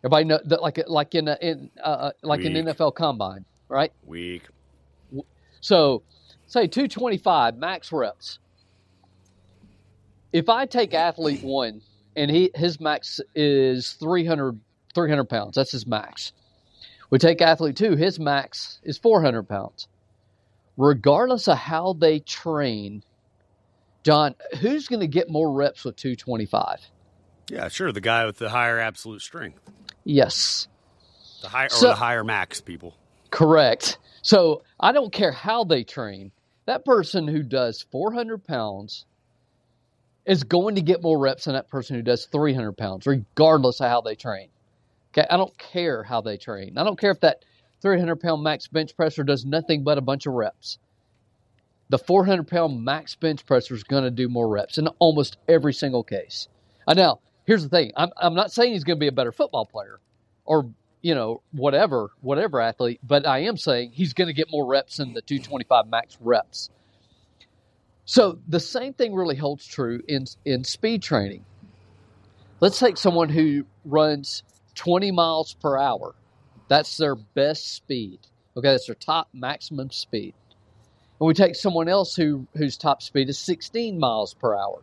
everybody 0.00 0.24
know 0.24 0.40
that 0.44 0.60
like 0.60 0.82
like 0.88 1.14
in 1.14 1.28
a, 1.28 1.38
in 1.40 1.70
uh, 1.82 1.86
uh 1.86 2.10
like 2.22 2.40
Weak. 2.40 2.56
an 2.56 2.66
NFL 2.66 2.94
combine, 2.94 3.44
right? 3.68 3.92
Weak. 4.04 4.42
So 5.60 6.02
say 6.46 6.66
225 6.66 7.56
max 7.56 7.92
reps 7.92 8.38
if 10.36 10.50
I 10.50 10.66
take 10.66 10.92
athlete 10.92 11.42
one 11.42 11.80
and 12.14 12.30
he 12.30 12.50
his 12.54 12.78
max 12.78 13.22
is 13.34 13.94
300, 13.94 14.60
300 14.94 15.24
pounds, 15.24 15.54
that's 15.54 15.72
his 15.72 15.86
max. 15.86 16.34
We 17.08 17.18
take 17.18 17.40
athlete 17.40 17.76
two, 17.76 17.96
his 17.96 18.20
max 18.20 18.78
is 18.82 18.98
400 18.98 19.44
pounds. 19.44 19.88
Regardless 20.76 21.48
of 21.48 21.56
how 21.56 21.94
they 21.94 22.18
train, 22.18 23.02
John, 24.02 24.34
who's 24.60 24.88
going 24.88 25.00
to 25.00 25.06
get 25.06 25.30
more 25.30 25.50
reps 25.50 25.86
with 25.86 25.96
225? 25.96 26.80
Yeah, 27.48 27.68
sure. 27.68 27.90
The 27.92 28.02
guy 28.02 28.26
with 28.26 28.36
the 28.36 28.50
higher 28.50 28.78
absolute 28.78 29.22
strength. 29.22 29.62
Yes. 30.04 30.68
The 31.40 31.48
higher 31.48 31.68
or 31.68 31.70
so, 31.70 31.88
the 31.88 31.94
higher 31.94 32.24
max 32.24 32.60
people. 32.60 32.94
Correct. 33.30 33.96
So 34.20 34.64
I 34.78 34.92
don't 34.92 35.12
care 35.12 35.32
how 35.32 35.64
they 35.64 35.82
train. 35.82 36.30
That 36.66 36.84
person 36.84 37.26
who 37.26 37.42
does 37.42 37.86
400 37.90 38.44
pounds 38.44 39.06
is 40.26 40.44
going 40.44 40.74
to 40.74 40.82
get 40.82 41.02
more 41.02 41.18
reps 41.18 41.44
than 41.44 41.54
that 41.54 41.68
person 41.68 41.96
who 41.96 42.02
does 42.02 42.26
300 42.26 42.72
pounds, 42.72 43.06
regardless 43.06 43.80
of 43.80 43.88
how 43.88 44.00
they 44.00 44.14
train. 44.14 44.48
Okay, 45.12 45.26
I 45.30 45.36
don't 45.36 45.56
care 45.56 46.02
how 46.02 46.20
they 46.20 46.36
train. 46.36 46.76
I 46.76 46.84
don't 46.84 46.98
care 46.98 47.12
if 47.12 47.20
that 47.20 47.44
300 47.80 48.16
pound 48.16 48.42
max 48.42 48.68
bench 48.68 48.96
presser 48.96 49.24
does 49.24 49.44
nothing 49.44 49.84
but 49.84 49.98
a 49.98 50.02
bunch 50.02 50.26
of 50.26 50.34
reps. 50.34 50.78
The 51.88 51.98
400 51.98 52.48
pound 52.48 52.84
max 52.84 53.14
bench 53.14 53.46
presser 53.46 53.74
is 53.74 53.84
going 53.84 54.04
to 54.04 54.10
do 54.10 54.28
more 54.28 54.48
reps 54.48 54.78
in 54.78 54.88
almost 54.98 55.36
every 55.48 55.72
single 55.72 56.02
case. 56.02 56.48
Uh, 56.86 56.94
now, 56.94 57.20
here's 57.46 57.62
the 57.62 57.68
thing 57.68 57.92
I'm, 57.96 58.10
I'm 58.16 58.34
not 58.34 58.52
saying 58.52 58.72
he's 58.72 58.84
going 58.84 58.98
to 58.98 59.00
be 59.00 59.06
a 59.06 59.12
better 59.12 59.32
football 59.32 59.64
player 59.64 60.00
or 60.44 60.68
you 61.02 61.14
know 61.14 61.40
whatever 61.52 62.10
whatever 62.20 62.60
athlete 62.60 63.00
but 63.02 63.26
i 63.26 63.40
am 63.40 63.56
saying 63.56 63.92
he's 63.92 64.12
going 64.12 64.26
to 64.26 64.32
get 64.32 64.50
more 64.50 64.66
reps 64.66 64.96
than 64.96 65.12
the 65.12 65.22
225 65.22 65.86
max 65.88 66.16
reps 66.20 66.70
so 68.06 68.38
the 68.48 68.60
same 68.60 68.94
thing 68.94 69.14
really 69.14 69.36
holds 69.36 69.66
true 69.66 70.02
in 70.08 70.24
in 70.46 70.64
speed 70.64 71.02
training 71.02 71.44
let's 72.60 72.78
take 72.78 72.96
someone 72.96 73.28
who 73.28 73.66
runs 73.84 74.42
20 74.74 75.10
miles 75.10 75.54
per 75.54 75.76
hour 75.76 76.14
that's 76.68 76.96
their 76.96 77.14
best 77.14 77.74
speed 77.74 78.18
okay 78.56 78.70
that's 78.70 78.86
their 78.86 78.94
top 78.94 79.28
maximum 79.34 79.90
speed 79.90 80.32
and 81.20 81.26
we 81.26 81.34
take 81.34 81.54
someone 81.54 81.88
else 81.88 82.16
who 82.16 82.46
whose 82.56 82.78
top 82.78 83.02
speed 83.02 83.28
is 83.28 83.38
16 83.38 83.98
miles 83.98 84.32
per 84.32 84.56
hour 84.56 84.82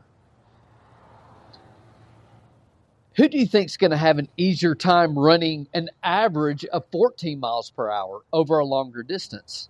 who 3.15 3.27
do 3.29 3.37
you 3.37 3.45
think 3.45 3.67
is 3.67 3.77
going 3.77 3.91
to 3.91 3.97
have 3.97 4.17
an 4.17 4.27
easier 4.37 4.73
time 4.73 5.17
running 5.17 5.67
an 5.73 5.89
average 6.01 6.65
of 6.65 6.85
14 6.91 7.39
miles 7.39 7.69
per 7.69 7.89
hour 7.89 8.21
over 8.31 8.57
a 8.57 8.65
longer 8.65 9.03
distance? 9.03 9.69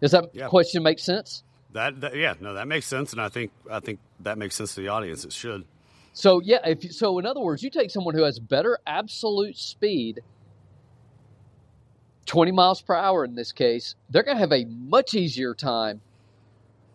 Does 0.00 0.12
that 0.12 0.26
yeah. 0.32 0.46
question 0.46 0.84
make 0.84 1.00
sense? 1.00 1.42
That, 1.78 2.00
that, 2.00 2.16
yeah, 2.16 2.34
no, 2.40 2.54
that 2.54 2.66
makes 2.66 2.86
sense, 2.86 3.12
and 3.12 3.22
I 3.22 3.28
think 3.28 3.52
I 3.70 3.78
think 3.78 4.00
that 4.20 4.36
makes 4.36 4.56
sense 4.56 4.74
to 4.74 4.80
the 4.80 4.88
audience. 4.88 5.24
It 5.24 5.32
should. 5.32 5.64
So 6.12 6.40
yeah, 6.40 6.58
if 6.66 6.92
so, 6.92 7.20
in 7.20 7.24
other 7.24 7.40
words, 7.40 7.62
you 7.62 7.70
take 7.70 7.92
someone 7.92 8.16
who 8.16 8.24
has 8.24 8.40
better 8.40 8.80
absolute 8.84 9.56
speed, 9.56 10.18
20 12.26 12.50
miles 12.50 12.82
per 12.82 12.96
hour 12.96 13.24
in 13.24 13.36
this 13.36 13.52
case, 13.52 13.94
they're 14.10 14.24
going 14.24 14.36
to 14.36 14.40
have 14.40 14.50
a 14.50 14.64
much 14.64 15.14
easier 15.14 15.54
time 15.54 16.00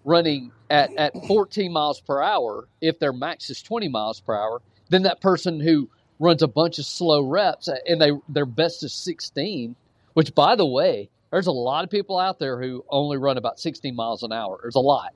running 0.03 0.51
at, 0.69 0.93
at 0.97 1.13
14 1.27 1.71
miles 1.71 2.01
per 2.01 2.21
hour 2.21 2.67
if 2.81 2.99
their 2.99 3.13
max 3.13 3.49
is 3.49 3.61
20 3.61 3.87
miles 3.87 4.19
per 4.19 4.35
hour 4.35 4.61
than 4.89 5.03
that 5.03 5.21
person 5.21 5.61
who 5.61 5.89
runs 6.19 6.41
a 6.41 6.47
bunch 6.49 6.77
of 6.77 6.85
slow 6.85 7.21
reps 7.21 7.69
and 7.87 8.01
they 8.01 8.11
their 8.27 8.45
best 8.45 8.83
is 8.83 8.93
16 8.93 9.77
which 10.13 10.35
by 10.35 10.57
the 10.57 10.65
way 10.65 11.09
there's 11.33 11.47
a 11.47 11.51
lot 11.51 11.83
of 11.83 11.89
people 11.89 12.19
out 12.19 12.39
there 12.39 12.61
who 12.61 12.85
only 12.89 13.17
run 13.17 13.37
about 13.37 13.59
16 13.59 13.95
miles 13.95 14.23
an 14.23 14.31
hour. 14.31 14.59
There's 14.61 14.75
a 14.75 14.79
lot 14.79 15.13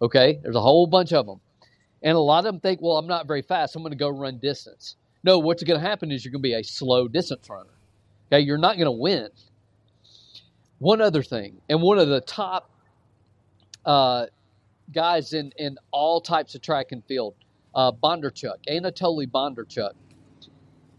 okay? 0.00 0.38
There's 0.42 0.56
a 0.56 0.60
whole 0.60 0.86
bunch 0.86 1.12
of 1.12 1.26
them 1.26 1.40
and 2.02 2.16
a 2.16 2.20
lot 2.20 2.38
of 2.38 2.44
them 2.44 2.60
think 2.60 2.80
well 2.80 2.96
i'm 2.96 3.08
not 3.08 3.26
very 3.26 3.42
fast 3.42 3.74
i'm 3.74 3.82
going 3.82 3.90
to 3.90 3.98
go 3.98 4.08
run 4.08 4.38
distance. 4.38 4.96
No 5.24 5.38
what's 5.38 5.62
going 5.62 5.80
to 5.80 5.86
happen 5.86 6.10
is 6.12 6.24
you're 6.24 6.32
going 6.32 6.42
to 6.42 6.48
be 6.48 6.54
a 6.54 6.62
slow 6.62 7.08
distance 7.08 7.50
runner 7.50 7.70
okay? 8.30 8.44
You're 8.44 8.58
not 8.58 8.76
going 8.76 8.86
to 8.86 8.92
win. 8.92 9.28
One 10.78 11.00
other 11.00 11.22
thing 11.22 11.60
and 11.68 11.82
one 11.82 11.98
of 11.98 12.08
the 12.08 12.20
top 12.20 12.70
uh, 13.84 14.26
guys 14.92 15.32
in 15.32 15.52
in 15.56 15.76
all 15.90 16.20
types 16.20 16.54
of 16.54 16.62
track 16.62 16.92
and 16.92 17.04
field 17.04 17.34
uh, 17.74 17.92
Bondarchuk, 17.92 18.56
Anatoly 18.68 19.26
Bondarchuk. 19.26 19.92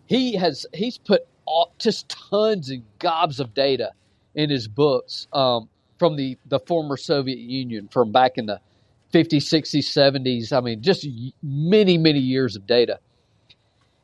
He 0.06 0.34
has 0.36 0.66
he's 0.74 0.98
put 0.98 1.28
all, 1.46 1.74
just 1.80 2.10
tons 2.10 2.70
and 2.70 2.84
gobs 3.00 3.40
of 3.40 3.54
data 3.54 3.92
in 4.36 4.50
his 4.50 4.68
books 4.68 5.28
um, 5.34 5.70
from 5.98 6.16
the 6.16 6.38
the 6.48 6.60
former 6.60 6.98
Soviet 6.98 7.40
Union 7.40 7.88
from 7.88 8.12
back 8.12 8.38
in 8.38 8.46
the 8.46 8.60
50s, 9.14 9.38
60s, 9.38 9.88
70s. 9.88 10.54
I 10.56 10.62
mean, 10.62 10.82
just 10.82 11.08
many 11.42 11.98
many 11.98 12.20
years 12.20 12.56
of 12.56 12.66
data. 12.68 13.00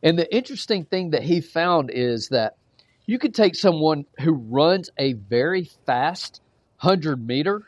And 0.03 0.19
the 0.19 0.35
interesting 0.35 0.85
thing 0.85 1.11
that 1.11 1.23
he 1.23 1.41
found 1.41 1.89
is 1.91 2.29
that 2.29 2.57
you 3.05 3.19
could 3.19 3.33
take 3.33 3.55
someone 3.55 4.05
who 4.19 4.33
runs 4.33 4.89
a 4.97 5.13
very 5.13 5.69
fast 5.85 6.41
100 6.81 7.25
meter 7.25 7.63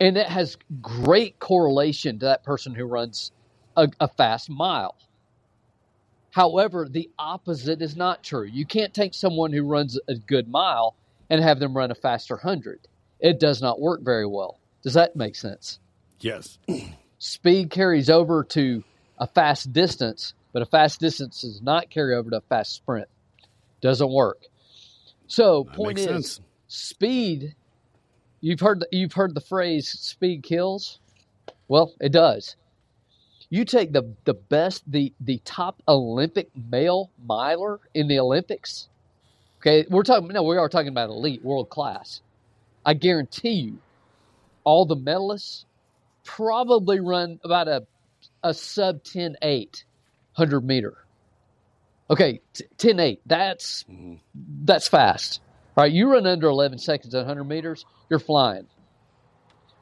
and 0.00 0.16
it 0.16 0.26
has 0.26 0.56
great 0.80 1.38
correlation 1.38 2.18
to 2.18 2.26
that 2.26 2.42
person 2.42 2.74
who 2.74 2.84
runs 2.84 3.30
a, 3.76 3.88
a 4.00 4.08
fast 4.08 4.50
mile. 4.50 4.96
However, 6.30 6.88
the 6.90 7.10
opposite 7.18 7.82
is 7.82 7.96
not 7.96 8.24
true. 8.24 8.44
You 8.44 8.66
can't 8.66 8.92
take 8.92 9.14
someone 9.14 9.52
who 9.52 9.62
runs 9.62 9.98
a 10.08 10.14
good 10.16 10.48
mile 10.48 10.96
and 11.32 11.42
have 11.42 11.58
them 11.58 11.74
run 11.74 11.90
a 11.90 11.94
faster 11.94 12.34
100. 12.34 12.86
It 13.18 13.40
does 13.40 13.62
not 13.62 13.80
work 13.80 14.02
very 14.02 14.26
well. 14.26 14.60
Does 14.82 14.92
that 14.94 15.16
make 15.16 15.34
sense? 15.34 15.80
Yes. 16.20 16.58
Speed 17.18 17.70
carries 17.70 18.10
over 18.10 18.44
to 18.50 18.84
a 19.16 19.26
fast 19.26 19.72
distance, 19.72 20.34
but 20.52 20.60
a 20.60 20.66
fast 20.66 21.00
distance 21.00 21.40
does 21.40 21.62
not 21.62 21.88
carry 21.88 22.14
over 22.14 22.28
to 22.28 22.36
a 22.36 22.40
fast 22.42 22.74
sprint. 22.74 23.08
Doesn't 23.80 24.12
work. 24.12 24.42
So, 25.26 25.64
that 25.64 25.74
point 25.74 25.98
is, 25.98 26.04
sense. 26.04 26.40
speed. 26.68 27.54
You've 28.42 28.60
heard 28.60 28.80
the, 28.80 28.88
you've 28.92 29.14
heard 29.14 29.34
the 29.34 29.40
phrase 29.40 29.88
"speed 29.88 30.42
kills." 30.42 31.00
Well, 31.66 31.94
it 31.98 32.12
does. 32.12 32.56
You 33.48 33.64
take 33.64 33.92
the 33.92 34.14
the 34.24 34.34
best, 34.34 34.82
the 34.86 35.14
the 35.18 35.40
top 35.46 35.82
Olympic 35.88 36.50
male 36.54 37.10
miler 37.24 37.80
in 37.94 38.08
the 38.08 38.18
Olympics. 38.18 38.88
Okay, 39.62 39.86
we're 39.88 40.02
talking. 40.02 40.26
No, 40.26 40.42
we 40.42 40.56
are 40.56 40.68
talking 40.68 40.88
about 40.88 41.08
elite, 41.08 41.44
world 41.44 41.70
class. 41.70 42.20
I 42.84 42.94
guarantee 42.94 43.50
you, 43.50 43.78
all 44.64 44.86
the 44.86 44.96
medalists 44.96 45.66
probably 46.24 46.98
run 46.98 47.38
about 47.44 47.68
a 47.68 47.86
a 48.42 48.54
sub 48.54 49.04
10 49.04 49.36
8 49.40 49.84
100 50.34 50.64
meter. 50.64 50.96
Okay, 52.10 52.40
t- 52.52 52.64
10 52.76 52.98
8. 52.98 53.20
That's 53.24 53.84
mm-hmm. 53.84 54.14
that's 54.64 54.88
fast. 54.88 55.40
All 55.76 55.84
right, 55.84 55.92
you 55.92 56.10
run 56.10 56.26
under 56.26 56.48
11 56.48 56.78
seconds 56.78 57.14
at 57.14 57.18
100 57.18 57.44
meters, 57.44 57.86
you're 58.10 58.18
flying. 58.18 58.66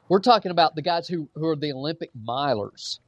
We're 0.07 0.19
talking 0.19 0.51
about 0.51 0.75
the 0.75 0.81
guys 0.83 1.07
who, 1.07 1.27
who 1.33 1.47
are 1.47 1.55
the 1.55 1.73
Olympic 1.73 2.11
milers 2.13 2.99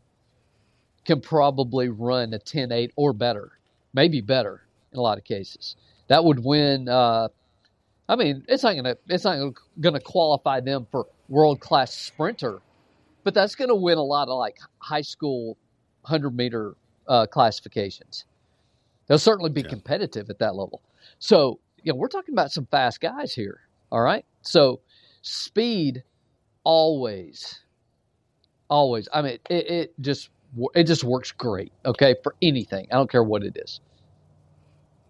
can 1.06 1.22
probably 1.22 1.88
run 1.88 2.34
a 2.34 2.40
10-8 2.40 2.92
or 2.98 3.14
better, 3.14 3.52
maybe 3.94 4.22
better 4.22 4.64
in 4.92 5.00
a 5.00 5.02
lot 5.02 5.18
of 5.18 5.24
cases. 5.24 5.78
That 6.08 6.24
would 6.24 6.44
win. 6.44 6.90
Uh, 6.90 7.30
I 8.10 8.16
mean, 8.16 8.46
it's 8.48 8.64
not 8.64 8.76
gonna 8.76 8.98
it's 9.08 9.24
not 9.24 9.54
gonna 9.80 10.00
qualify 10.00 10.60
them 10.60 10.88
for 10.92 11.08
world 11.30 11.60
class 11.60 11.94
sprinter, 11.94 12.60
but 13.24 13.34
that's 13.34 13.56
gonna 13.56 13.76
win 13.76 13.98
a 13.98 14.04
lot 14.04 14.28
of 14.28 14.38
like 14.38 14.58
high 14.80 15.02
school 15.02 15.58
hundred 16.04 16.36
meter 16.36 16.76
uh, 17.08 17.26
classifications. 17.26 18.26
They'll 19.08 19.20
certainly 19.20 19.50
be 19.50 19.62
yeah. 19.62 19.70
competitive 19.70 20.30
at 20.30 20.40
that 20.40 20.56
level. 20.56 20.82
So, 21.20 21.60
you 21.84 21.92
know, 21.92 21.98
we're 21.98 22.08
talking 22.08 22.34
about 22.34 22.52
some 22.52 22.66
fast 22.68 23.02
guys 23.02 23.34
here. 23.34 23.62
All 23.92 24.02
right. 24.02 24.26
So, 24.42 24.82
speed 25.22 26.04
always, 26.64 27.62
always. 28.70 29.08
I 29.14 29.22
mean, 29.22 29.40
it, 29.50 29.70
it 29.70 29.94
just 30.02 30.30
it 30.76 30.86
just 30.86 31.04
works 31.04 31.32
great. 31.32 31.72
Okay, 31.86 32.16
for 32.24 32.36
anything. 32.42 32.88
I 32.92 32.96
don't 32.96 33.10
care 33.10 33.24
what 33.24 33.44
it 33.44 33.58
is. 33.58 33.80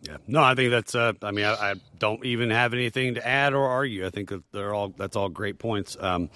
Yeah, 0.03 0.17
no, 0.27 0.43
I 0.43 0.53
think 0.53 0.71
that's. 0.71 0.95
Uh, 0.95 1.13
I 1.21 1.31
mean, 1.31 1.45
I, 1.45 1.53
I, 1.53 1.75
don't 1.97 2.25
even 2.25 2.49
have 2.49 2.73
anything 2.73 3.15
to 3.15 3.25
add 3.25 3.53
or 3.53 3.65
argue. 3.65 4.05
I 4.05 4.09
think 4.09 4.29
that 4.29 4.43
they're 4.51 4.73
all. 4.73 4.89
That's 4.89 5.15
all 5.15 5.29
great 5.29 5.59
points. 5.59 5.95
Um, 5.97 6.29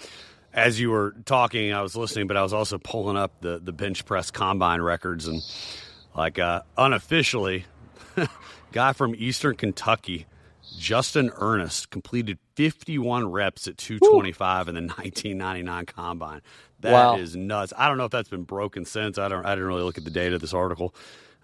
as 0.54 0.80
you 0.80 0.90
were 0.90 1.14
talking, 1.26 1.74
I 1.74 1.82
was 1.82 1.96
listening, 1.96 2.28
but 2.28 2.38
I 2.38 2.44
was 2.44 2.54
also 2.54 2.78
pulling 2.78 3.18
up 3.18 3.42
the 3.42 3.60
the 3.60 3.74
bench 3.74 4.06
press 4.06 4.32
combine 4.32 4.82
records 4.82 5.28
and 5.28 5.42
like 6.16 6.40
uh, 6.40 6.62
unofficially, 6.78 7.66
guy 8.72 8.94
from 8.94 9.14
Eastern 9.18 9.58
Kentucky, 9.58 10.28
Justin 10.78 11.30
Ernest, 11.36 11.90
completed 11.90 12.40
51 12.56 13.30
reps 13.30 13.68
at 13.68 13.78
225 13.78 14.66
Woo. 14.66 14.70
in 14.70 14.76
the 14.76 14.82
1999 14.94 15.86
combine. 15.88 16.42
That 16.80 16.94
wow. 16.94 17.18
is 17.18 17.36
nuts. 17.36 17.74
I 17.76 17.90
don't 17.90 17.98
know 17.98 18.06
if 18.06 18.12
that's 18.12 18.30
been 18.30 18.44
broken 18.44 18.86
since. 18.86 19.18
I 19.18 19.28
don't. 19.28 19.46
I 19.46 19.56
didn't 19.56 19.68
really 19.68 19.84
look 19.84 19.98
at 19.98 20.06
the 20.06 20.12
data 20.12 20.36
of 20.36 20.42
this 20.42 20.54
article. 20.54 20.96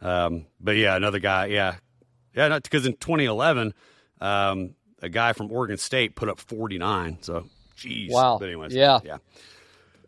Um, 0.02 0.46
but 0.62 0.78
yeah, 0.78 0.96
another 0.96 1.20
guy. 1.20 1.48
Yeah, 1.48 1.76
yeah. 2.36 2.60
Because 2.60 2.86
in 2.86 2.94
2011, 2.94 3.74
um, 4.22 4.76
a 5.02 5.10
guy 5.10 5.34
from 5.34 5.52
Oregon 5.52 5.78
State 5.78 6.16
put 6.16 6.30
up 6.30 6.40
49. 6.40 7.20
So, 7.22 7.46
geez. 7.76 8.12
Wow. 8.12 8.38
But 8.40 8.48
anyways, 8.48 8.74
yeah, 8.74 9.00
yeah. 9.04 9.18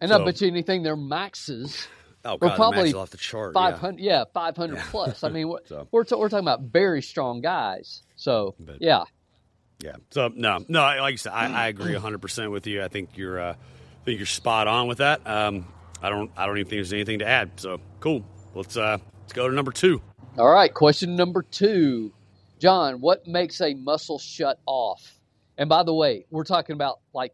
And 0.02 0.10
so, 0.10 0.22
I 0.22 0.26
bet 0.26 0.42
you 0.42 0.48
anything, 0.48 0.84
their 0.84 0.96
maxes. 0.96 1.88
Oh, 2.24 2.38
God, 2.38 2.56
probably 2.56 2.94
off 2.94 3.12
the 3.12 3.18
chart. 3.18 3.54
500, 3.54 4.00
yeah, 4.00 4.20
yeah 4.20 4.24
500 4.34 4.76
yeah. 4.76 4.84
plus. 4.90 5.24
I 5.24 5.30
mean, 5.30 5.54
so. 5.66 5.88
we're, 5.92 6.04
t- 6.04 6.16
we're 6.16 6.30
talking 6.30 6.46
about 6.46 6.62
very 6.62 7.02
strong 7.02 7.42
guys. 7.42 8.02
So, 8.16 8.56
but, 8.60 8.82
yeah. 8.82 9.04
Yeah. 9.84 9.98
So, 10.10 10.30
no, 10.34 10.64
no, 10.68 10.82
like 10.82 11.12
you 11.12 11.18
said, 11.18 11.34
I, 11.34 11.66
I 11.66 11.68
agree 11.68 11.94
100% 11.94 12.52
with 12.52 12.66
you. 12.66 12.84
I 12.84 12.88
think 12.88 13.18
you're, 13.18 13.40
uh, 13.40 13.54
I 13.54 14.06
think 14.06 14.18
you're 14.20 14.26
spot 14.26 14.68
on 14.68 14.88
with 14.88 15.00
that. 15.00 15.28
Um, 15.28 15.68
I 16.06 16.10
don't 16.10 16.32
I 16.38 16.46
don't 16.46 16.58
even 16.58 16.70
think 16.70 16.78
there's 16.78 16.94
anything 16.94 17.20
to 17.20 17.28
add. 17.28 17.60
So 17.60 17.80
cool. 18.00 18.24
Let's 18.54 18.78
uh, 18.78 19.00
let's 19.22 19.34
go 19.34 19.50
to 19.50 19.56
number 19.56 19.72
two. 19.72 20.02
All 20.38 20.52
right, 20.52 20.74
question 20.74 21.16
number 21.16 21.44
two, 21.44 22.12
John. 22.60 22.96
What 23.00 23.26
makes 23.26 23.62
a 23.62 23.74
muscle 23.74 24.20
shut 24.20 24.60
off? 24.66 25.18
And 25.58 25.70
by 25.70 25.84
the 25.84 25.94
way, 25.94 26.26
we're 26.30 26.44
talking 26.44 26.74
about 26.74 27.00
like 27.14 27.34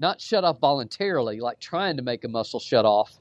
not 0.00 0.20
shut 0.20 0.42
off 0.42 0.58
voluntarily, 0.58 1.38
like 1.38 1.60
trying 1.60 1.98
to 1.98 2.02
make 2.02 2.24
a 2.24 2.28
muscle 2.28 2.58
shut 2.58 2.84
off, 2.84 3.12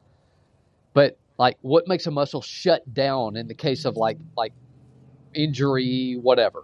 but 0.94 1.20
like 1.38 1.58
what 1.62 1.88
makes 1.88 2.08
a 2.08 2.12
muscle 2.12 2.42
shut 2.42 2.92
down 2.92 3.36
in 3.38 3.48
the 3.48 3.54
case 3.54 3.86
of 3.86 3.98
like 3.98 4.18
like 4.36 4.54
injury, 5.36 6.18
whatever. 6.20 6.64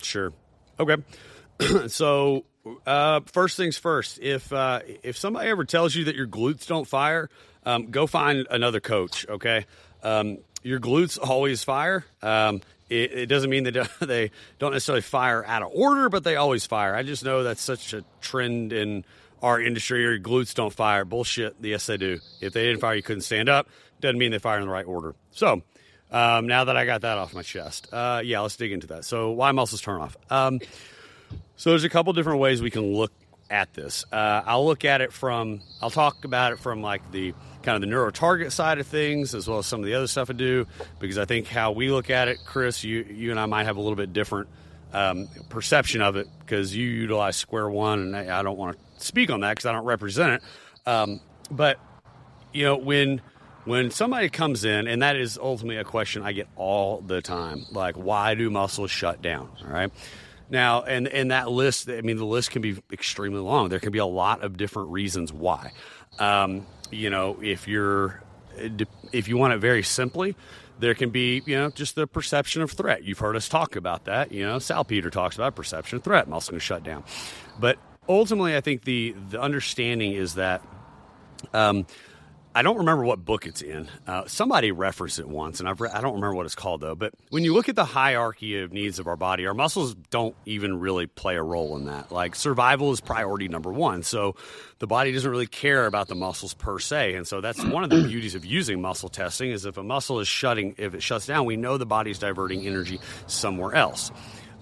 Sure. 0.00 0.32
Okay. 0.80 0.96
so 1.88 2.46
uh, 2.86 3.20
first 3.26 3.58
things 3.58 3.76
first, 3.76 4.18
if 4.20 4.50
uh, 4.54 4.80
if 5.02 5.18
somebody 5.18 5.50
ever 5.50 5.66
tells 5.66 5.94
you 5.94 6.04
that 6.04 6.14
your 6.14 6.26
glutes 6.26 6.66
don't 6.66 6.88
fire, 6.88 7.28
um, 7.64 7.90
go 7.90 8.06
find 8.06 8.46
another 8.50 8.80
coach. 8.80 9.26
Okay, 9.28 9.66
um, 10.02 10.38
your 10.62 10.80
glutes 10.80 11.18
always 11.20 11.64
fire. 11.64 12.04
Um, 12.22 12.60
it, 12.88 13.12
it, 13.12 13.26
doesn't 13.26 13.50
mean 13.50 13.64
that 13.64 13.90
they 14.00 14.30
don't 14.58 14.72
necessarily 14.72 15.02
fire 15.02 15.44
out 15.44 15.62
of 15.62 15.70
order, 15.72 16.08
but 16.08 16.24
they 16.24 16.36
always 16.36 16.66
fire. 16.66 16.94
I 16.94 17.02
just 17.02 17.24
know 17.24 17.42
that's 17.42 17.62
such 17.62 17.94
a 17.94 18.04
trend 18.20 18.72
in 18.72 19.04
our 19.40 19.60
industry. 19.60 20.02
Your 20.02 20.18
glutes 20.18 20.54
don't 20.54 20.72
fire. 20.72 21.04
Bullshit. 21.04 21.56
Yes, 21.60 21.86
they 21.86 21.96
do. 21.96 22.20
If 22.40 22.52
they 22.52 22.66
didn't 22.66 22.80
fire, 22.80 22.94
you 22.94 23.02
couldn't 23.02 23.22
stand 23.22 23.48
up. 23.48 23.68
Doesn't 24.00 24.18
mean 24.18 24.32
they 24.32 24.38
fire 24.38 24.58
in 24.58 24.66
the 24.66 24.72
right 24.72 24.86
order. 24.86 25.14
So. 25.30 25.62
Um, 26.10 26.46
now 26.46 26.64
that 26.64 26.76
I 26.76 26.84
got 26.84 27.00
that 27.00 27.16
off 27.16 27.32
my 27.32 27.40
chest, 27.40 27.88
uh, 27.90 28.20
yeah, 28.22 28.40
let's 28.40 28.56
dig 28.56 28.70
into 28.70 28.88
that. 28.88 29.06
So, 29.06 29.30
why 29.30 29.50
muscles 29.52 29.80
turn 29.80 29.98
off? 29.98 30.14
Um, 30.28 30.60
so 31.56 31.70
there's 31.70 31.84
a 31.84 31.88
couple 31.88 32.12
different 32.12 32.40
ways 32.40 32.60
we 32.60 32.70
can 32.70 32.94
look 32.94 33.12
at 33.50 33.72
this. 33.74 34.04
Uh, 34.10 34.42
I'll 34.44 34.66
look 34.66 34.84
at 34.84 35.00
it 35.00 35.12
from, 35.12 35.60
I'll 35.80 35.90
talk 35.90 36.24
about 36.24 36.52
it 36.52 36.58
from 36.58 36.82
like 36.82 37.12
the 37.12 37.34
kind 37.62 37.76
of 37.76 37.80
the 37.80 37.86
neuro 37.86 38.10
target 38.10 38.52
side 38.52 38.78
of 38.78 38.86
things, 38.86 39.34
as 39.34 39.48
well 39.48 39.58
as 39.58 39.66
some 39.66 39.80
of 39.80 39.86
the 39.86 39.94
other 39.94 40.06
stuff 40.06 40.30
I 40.30 40.34
do, 40.34 40.66
because 40.98 41.18
I 41.18 41.24
think 41.24 41.46
how 41.46 41.72
we 41.72 41.90
look 41.90 42.10
at 42.10 42.28
it, 42.28 42.38
Chris, 42.44 42.84
you 42.84 43.06
you 43.10 43.30
and 43.30 43.40
I 43.40 43.46
might 43.46 43.64
have 43.64 43.76
a 43.76 43.80
little 43.80 43.96
bit 43.96 44.12
different 44.12 44.48
um, 44.92 45.28
perception 45.48 46.02
of 46.02 46.16
it 46.16 46.28
because 46.40 46.74
you 46.74 46.86
utilize 46.86 47.36
square 47.36 47.68
one, 47.68 48.00
and 48.00 48.16
I, 48.16 48.40
I 48.40 48.42
don't 48.42 48.58
want 48.58 48.76
to 48.76 49.04
speak 49.04 49.30
on 49.30 49.40
that 49.40 49.52
because 49.52 49.66
I 49.66 49.72
don't 49.72 49.84
represent 49.84 50.34
it. 50.34 50.88
Um, 50.88 51.20
but 51.50 51.78
you 52.52 52.64
know 52.64 52.76
when 52.76 53.20
when 53.64 53.90
somebody 53.90 54.28
comes 54.28 54.64
in, 54.64 54.88
and 54.88 55.02
that 55.02 55.16
is 55.16 55.38
ultimately 55.38 55.76
a 55.76 55.84
question 55.84 56.22
I 56.22 56.32
get 56.32 56.48
all 56.56 57.00
the 57.00 57.22
time, 57.22 57.64
like 57.70 57.96
why 57.96 58.34
do 58.34 58.50
muscles 58.50 58.90
shut 58.90 59.22
down? 59.22 59.50
All 59.64 59.72
right 59.72 59.90
now, 60.50 60.82
and 60.82 61.08
and 61.08 61.30
that 61.30 61.50
list, 61.50 61.88
I 61.88 62.02
mean, 62.02 62.16
the 62.16 62.26
list 62.26 62.50
can 62.50 62.62
be 62.62 62.76
extremely 62.92 63.40
long. 63.40 63.68
There 63.70 63.80
can 63.80 63.92
be 63.92 63.98
a 63.98 64.06
lot 64.06 64.42
of 64.42 64.56
different 64.56 64.90
reasons 64.90 65.32
why. 65.32 65.72
Um, 66.18 66.66
you 66.92 67.10
know, 67.10 67.38
if 67.42 67.66
you're 67.66 68.22
if 69.12 69.28
you 69.28 69.36
want 69.36 69.54
it 69.54 69.58
very 69.58 69.82
simply, 69.82 70.36
there 70.78 70.94
can 70.94 71.10
be 71.10 71.42
you 71.46 71.56
know 71.56 71.70
just 71.70 71.94
the 71.94 72.06
perception 72.06 72.62
of 72.62 72.70
threat. 72.70 73.04
You've 73.04 73.18
heard 73.18 73.36
us 73.36 73.48
talk 73.48 73.76
about 73.76 74.04
that. 74.04 74.32
You 74.32 74.46
know, 74.46 74.58
Sal 74.58 74.84
Peter 74.84 75.10
talks 75.10 75.36
about 75.36 75.54
perception 75.54 75.96
of 75.96 76.04
threat. 76.04 76.28
Muscle 76.28 76.52
can 76.52 76.60
shut 76.60 76.84
down, 76.84 77.04
but 77.58 77.78
ultimately, 78.08 78.56
I 78.56 78.60
think 78.60 78.84
the 78.84 79.14
the 79.30 79.40
understanding 79.40 80.12
is 80.12 80.34
that. 80.34 80.62
Um, 81.52 81.86
I 82.54 82.62
don't 82.62 82.78
remember 82.78 83.04
what 83.04 83.24
book 83.24 83.46
it's 83.46 83.62
in. 83.62 83.88
Uh, 84.06 84.24
somebody 84.26 84.72
referenced 84.72 85.18
it 85.18 85.26
once, 85.26 85.60
and 85.60 85.68
I've 85.68 85.80
re- 85.80 85.88
I 85.92 86.02
don't 86.02 86.14
remember 86.14 86.34
what 86.34 86.44
it's 86.44 86.54
called 86.54 86.82
though. 86.82 86.94
But 86.94 87.14
when 87.30 87.44
you 87.44 87.54
look 87.54 87.70
at 87.70 87.76
the 87.76 87.84
hierarchy 87.84 88.58
of 88.60 88.72
needs 88.72 88.98
of 88.98 89.06
our 89.06 89.16
body, 89.16 89.46
our 89.46 89.54
muscles 89.54 89.94
don't 90.10 90.36
even 90.44 90.78
really 90.78 91.06
play 91.06 91.36
a 91.36 91.42
role 91.42 91.76
in 91.76 91.86
that. 91.86 92.12
Like 92.12 92.34
survival 92.34 92.92
is 92.92 93.00
priority 93.00 93.48
number 93.48 93.72
one, 93.72 94.02
so 94.02 94.36
the 94.80 94.86
body 94.86 95.12
doesn't 95.12 95.30
really 95.30 95.46
care 95.46 95.86
about 95.86 96.08
the 96.08 96.14
muscles 96.14 96.52
per 96.52 96.78
se. 96.78 97.14
And 97.14 97.26
so 97.26 97.40
that's 97.40 97.62
one 97.64 97.84
of 97.84 97.90
the 97.90 98.02
beauties 98.02 98.34
of 98.34 98.44
using 98.44 98.82
muscle 98.82 99.08
testing 99.08 99.50
is 99.50 99.64
if 99.64 99.78
a 99.78 99.82
muscle 99.82 100.20
is 100.20 100.28
shutting, 100.28 100.74
if 100.76 100.94
it 100.94 101.02
shuts 101.02 101.26
down, 101.26 101.46
we 101.46 101.56
know 101.56 101.78
the 101.78 101.86
body's 101.86 102.18
diverting 102.18 102.66
energy 102.66 103.00
somewhere 103.26 103.74
else. 103.74 104.10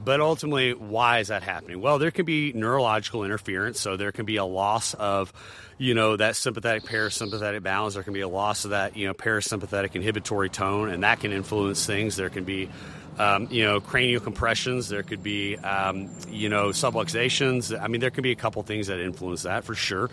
But 0.03 0.21
ultimately, 0.21 0.73
why 0.73 1.19
is 1.19 1.29
that 1.29 1.43
happening? 1.43 1.81
Well, 1.81 1.99
there 1.99 2.11
can 2.11 2.25
be 2.25 2.53
neurological 2.55 3.25
interference, 3.25 3.79
so 3.79 3.97
there 3.97 4.13
can 4.13 4.25
be 4.25 4.37
a 4.37 4.45
loss 4.45 4.95
of, 4.95 5.31
you 5.77 5.93
know, 5.93 6.17
that 6.17 6.37
sympathetic 6.37 6.85
parasympathetic 6.85 7.63
balance. 7.63 7.95
There 7.95 8.03
can 8.03 8.15
be 8.15 8.23
a 8.23 8.29
loss 8.29 8.65
of 8.65 8.71
that, 8.71 8.97
you 8.97 9.07
know, 9.07 9.13
parasympathetic 9.13 9.95
inhibitory 9.95 10.49
tone, 10.49 10.89
and 10.89 11.03
that 11.03 11.21
can 11.21 11.33
influence 11.33 11.85
things. 11.85 12.17
There 12.17 12.31
can 12.31 12.45
be 12.45 12.71
um, 13.21 13.49
you 13.51 13.63
know, 13.65 13.83
cranial 13.83 14.19
compressions. 14.19 14.89
There 14.89 15.03
could 15.03 15.23
be, 15.23 15.59
um, 15.59 16.09
you 16.31 16.49
know, 16.49 16.69
subluxations. 16.69 17.79
I 17.79 17.87
mean, 17.87 18.01
there 18.01 18.09
can 18.09 18.23
be 18.23 18.31
a 18.31 18.37
couple 18.37 18.63
things 18.63 18.87
that 18.87 18.99
influence 18.99 19.43
that 19.43 19.65
for 19.65 19.75
sure. 19.75 20.09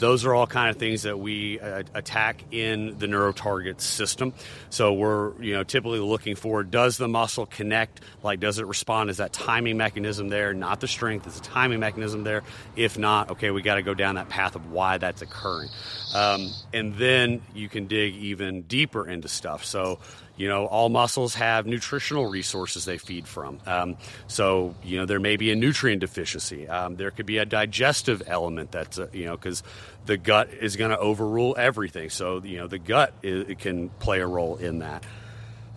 Those 0.00 0.24
are 0.24 0.34
all 0.34 0.48
kind 0.48 0.68
of 0.68 0.76
things 0.76 1.02
that 1.02 1.20
we 1.20 1.60
uh, 1.60 1.84
attack 1.94 2.42
in 2.50 2.98
the 2.98 3.06
neurotarget 3.06 3.80
system. 3.80 4.34
So 4.70 4.92
we're, 4.92 5.40
you 5.40 5.54
know, 5.54 5.62
typically 5.62 6.00
looking 6.00 6.34
for 6.34 6.64
does 6.64 6.96
the 6.96 7.06
muscle 7.06 7.46
connect? 7.46 8.00
Like, 8.24 8.40
does 8.40 8.58
it 8.58 8.66
respond? 8.66 9.10
Is 9.10 9.18
that 9.18 9.32
timing 9.32 9.76
mechanism 9.76 10.28
there? 10.28 10.52
Not 10.52 10.80
the 10.80 10.88
strength. 10.88 11.28
Is 11.28 11.36
the 11.36 11.46
timing 11.46 11.78
mechanism 11.78 12.24
there? 12.24 12.42
If 12.74 12.98
not, 12.98 13.30
okay, 13.30 13.52
we 13.52 13.62
got 13.62 13.76
to 13.76 13.82
go 13.82 13.94
down 13.94 14.16
that 14.16 14.30
path 14.30 14.56
of 14.56 14.72
why 14.72 14.98
that's 14.98 15.22
occurring. 15.22 15.68
Um, 16.12 16.50
and 16.74 16.96
then 16.96 17.40
you 17.54 17.68
can 17.68 17.86
dig 17.86 18.16
even 18.16 18.62
deeper 18.62 19.06
into 19.06 19.28
stuff. 19.28 19.64
So, 19.64 20.00
you 20.38 20.48
know, 20.48 20.66
all 20.66 20.88
muscles 20.88 21.34
have 21.34 21.66
nutritional 21.66 22.26
resources 22.26 22.84
they 22.84 22.96
feed 22.96 23.26
from. 23.26 23.58
Um, 23.66 23.96
so, 24.28 24.74
you 24.84 24.96
know, 24.96 25.04
there 25.04 25.18
may 25.18 25.36
be 25.36 25.50
a 25.50 25.56
nutrient 25.56 26.00
deficiency. 26.00 26.68
Um, 26.68 26.94
there 26.94 27.10
could 27.10 27.26
be 27.26 27.38
a 27.38 27.44
digestive 27.44 28.22
element 28.26 28.70
that's, 28.70 29.00
uh, 29.00 29.08
you 29.12 29.26
know, 29.26 29.36
because 29.36 29.64
the 30.06 30.16
gut 30.16 30.48
is 30.60 30.76
going 30.76 30.92
to 30.92 30.98
overrule 30.98 31.56
everything. 31.58 32.08
So, 32.08 32.40
you 32.42 32.58
know, 32.58 32.68
the 32.68 32.78
gut 32.78 33.12
is, 33.22 33.56
can 33.58 33.88
play 33.88 34.20
a 34.20 34.26
role 34.26 34.56
in 34.56 34.78
that. 34.78 35.04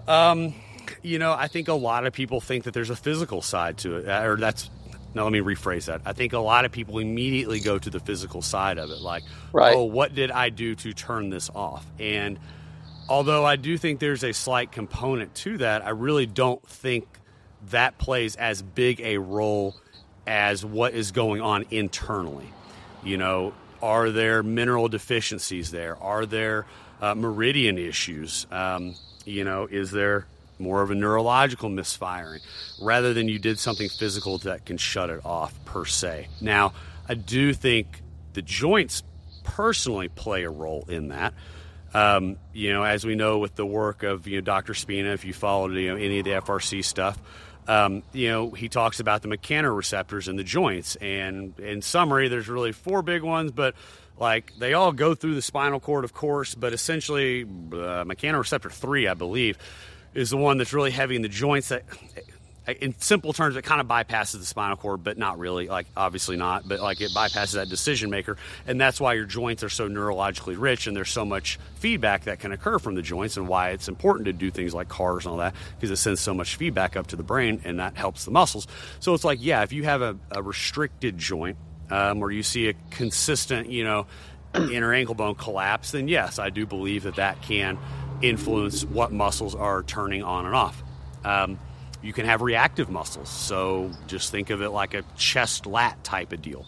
Um, 0.08 0.54
you 1.02 1.17
know, 1.17 1.34
I 1.34 1.47
think 1.47 1.67
a 1.67 1.74
lot 1.74 2.06
of 2.06 2.13
people 2.13 2.39
think 2.39 2.65
that 2.65 2.74
there's 2.76 2.91
a 2.91 2.95
physical 2.95 3.41
side 3.41 3.80
to 3.80 3.97
it, 3.97 4.08
uh, 4.08 4.24
or 4.24 4.38
that's 4.38 4.69
now 5.13 5.24
let 5.24 5.34
me 5.34 5.39
rephrase 5.39 5.86
that. 5.86 6.02
I 6.06 6.13
think 6.13 6.34
a 6.34 6.39
lot 6.39 6.65
of 6.65 6.71
people 6.71 7.00
immediately 7.00 7.60
go 7.60 7.78
to 7.78 7.89
the 7.89 8.00
physical 8.00 8.41
side 8.41 8.78
of 8.78 8.91
it, 8.91 9.02
like, 9.02 9.24
right. 9.52 9.76
oh, 9.76 9.84
what 9.84 10.13
did 10.15 10.32
I 10.32 10.50
do 10.50 10.76
to 10.76 10.93
turn 10.93 11.30
this 11.30 11.50
off? 11.50 11.86
And 12.00 12.39
Although 13.12 13.43
I 13.43 13.58
do 13.58 13.78
think 13.78 14.00
there's 14.00 14.24
a 14.24 14.32
slight 14.32 14.71
component 14.71 15.36
to 15.36 15.58
that, 15.58 15.86
I 15.86 15.89
really 15.89 16.26
don't 16.26 16.65
think 16.65 17.06
that 17.71 17.97
plays 17.97 18.38
as 18.38 18.62
big 18.62 19.02
a 19.02 19.17
role 19.17 19.76
as 20.26 20.63
what 20.63 20.93
is 20.93 21.12
going 21.12 21.41
on 21.41 21.65
internally. 21.71 22.47
You 23.04 23.17
know, 23.17 23.54
are 23.82 24.12
there 24.12 24.43
mineral 24.43 24.88
deficiencies 24.88 25.71
there? 25.71 26.02
Are 26.02 26.26
there 26.26 26.65
uh, 27.02 27.13
meridian 27.13 27.78
issues? 27.78 28.47
Um, 28.50 28.95
you 29.26 29.43
know, 29.43 29.67
is 29.69 29.91
there 29.91 30.26
more 30.58 30.82
of 30.82 30.89
a 30.89 30.95
neurological 30.95 31.67
misfiring 31.67 32.39
rather 32.82 33.13
than 33.13 33.28
you 33.28 33.39
did 33.39 33.60
something 33.60 33.89
physical 33.89 34.38
that 34.38 34.65
can 34.65 34.78
shut 34.78 35.10
it 35.10 35.26
off 35.26 35.54
per 35.65 35.84
se? 35.84 36.30
Now, 36.39 36.71
I 37.10 37.15
do 37.15 37.54
think 37.54 38.04
the 38.32 38.41
joints 38.41 39.04
personally 39.43 40.08
play 40.08 40.45
a 40.45 40.50
role 40.50 40.86
in 40.88 41.10
that. 41.10 41.34
Um, 41.93 42.38
you 42.54 42.71
know, 42.71 42.84
as 42.84 43.06
we 43.06 43.15
know 43.15 43.39
with 43.39 43.56
the 43.56 43.65
work 43.65 44.04
of 44.04 44.27
you 44.27 44.38
know 44.38 44.41
Dr. 44.41 44.73
Spina, 44.73 45.10
if 45.10 45.25
you 45.25 45.34
followed 45.34 45.73
you 45.73 45.89
know 45.89 45.95
any 45.97 46.19
of 46.19 46.25
the 46.25 46.32
FRC 46.32 46.84
stuff, 46.84 47.21
um, 47.67 48.04
you 48.13 48.30
know 48.30 48.51
he 48.51 48.69
talks 48.69 48.99
about 48.99 49.21
the 49.21 49.27
mechanoreceptors 49.27 50.27
in 50.27 50.38
the 50.38 50.43
joints, 50.43 50.95
and 50.97 51.60
in 51.60 51.82
summary, 51.82 52.27
there's 52.27 52.47
really 52.47 52.71
four 52.71 53.01
big 53.01 53.23
ones, 53.23 53.51
but 53.51 53.75
like 54.17 54.54
they 54.58 54.73
all 54.73 54.91
go 54.91 55.15
through 55.15 55.36
the 55.36 55.41
spinal 55.41 55.80
cord, 55.80 56.04
of 56.06 56.13
course, 56.13 56.56
but 56.56 56.73
essentially, 56.73 57.43
uh, 57.43 58.06
mechanoreceptor 58.06 58.71
three, 58.71 59.08
I 59.08 59.13
believe, 59.13 59.58
is 60.13 60.30
the 60.30 60.38
one 60.38 60.58
that's 60.58 60.73
really 60.73 60.91
heavy 60.91 61.15
in 61.15 61.23
the 61.23 61.30
joints 61.30 61.69
that 61.69 61.84
in 62.79 62.99
simple 62.99 63.34
terms, 63.34 63.55
it 63.55 63.63
kind 63.63 63.81
of 63.81 63.88
bypasses 63.88 64.39
the 64.39 64.45
spinal 64.45 64.77
cord, 64.77 65.03
but 65.03 65.17
not 65.17 65.39
really. 65.39 65.67
Like 65.67 65.88
obviously 65.95 66.38
not, 66.38 66.67
but 66.67 66.79
like 66.79 67.01
it 67.01 67.12
bypasses 67.12 67.53
that 67.53 67.69
decision 67.69 68.10
maker, 68.10 68.38
and 68.65 68.79
that's 68.79 68.99
why 68.99 69.13
your 69.13 69.25
joints 69.25 69.63
are 69.63 69.69
so 69.69 69.89
neurologically 69.89 70.55
rich, 70.57 70.88
and 70.88 70.95
there's 70.95 71.12
so 71.12 71.25
much 71.25 71.60
feedback 71.75 72.25
that 72.25 72.39
can 72.39 72.51
occur 72.51 72.79
from 72.79 72.95
the 72.95 73.01
joints, 73.01 73.38
and 73.38 73.47
why 73.47 73.69
it's 73.71 73.88
important 73.88 74.25
to 74.25 74.34
do 74.34 74.51
things 74.51 74.73
like 74.73 74.89
cars 74.89 75.25
and 75.25 75.31
all 75.31 75.38
that 75.38 75.55
because 75.75 75.91
it 75.91 75.97
sends 75.97 76.21
so 76.21 76.34
much 76.34 76.55
feedback 76.55 76.95
up 76.95 77.07
to 77.07 77.15
the 77.15 77.23
brain, 77.23 77.62
and 77.63 77.79
that 77.79 77.95
helps 77.95 78.25
the 78.25 78.31
muscles. 78.31 78.67
So 78.99 79.13
it's 79.13 79.23
like, 79.23 79.39
yeah, 79.41 79.63
if 79.63 79.73
you 79.73 79.84
have 79.84 80.01
a, 80.01 80.17
a 80.31 80.41
restricted 80.41 81.17
joint, 81.17 81.57
um, 81.89 82.23
or 82.23 82.31
you 82.31 82.43
see 82.43 82.69
a 82.69 82.73
consistent, 82.89 83.69
you 83.69 83.84
know, 83.84 84.07
inner 84.55 84.93
ankle 84.93 85.15
bone 85.15 85.36
collapse, 85.36 85.91
then 85.91 86.07
yes, 86.07 86.39
I 86.39 86.49
do 86.49 86.65
believe 86.65 87.03
that 87.03 87.15
that 87.15 87.41
can 87.41 87.77
influence 88.21 88.84
what 88.86 89.12
muscles 89.12 89.55
are 89.55 89.84
turning 89.84 90.23
on 90.23 90.45
and 90.45 90.55
off. 90.55 90.84
Um, 91.23 91.60
you 92.01 92.13
can 92.13 92.25
have 92.25 92.41
reactive 92.41 92.89
muscles. 92.89 93.29
So 93.29 93.91
just 94.07 94.31
think 94.31 94.49
of 94.49 94.61
it 94.61 94.69
like 94.69 94.93
a 94.93 95.03
chest 95.17 95.65
lat 95.65 96.03
type 96.03 96.33
of 96.33 96.41
deal. 96.41 96.65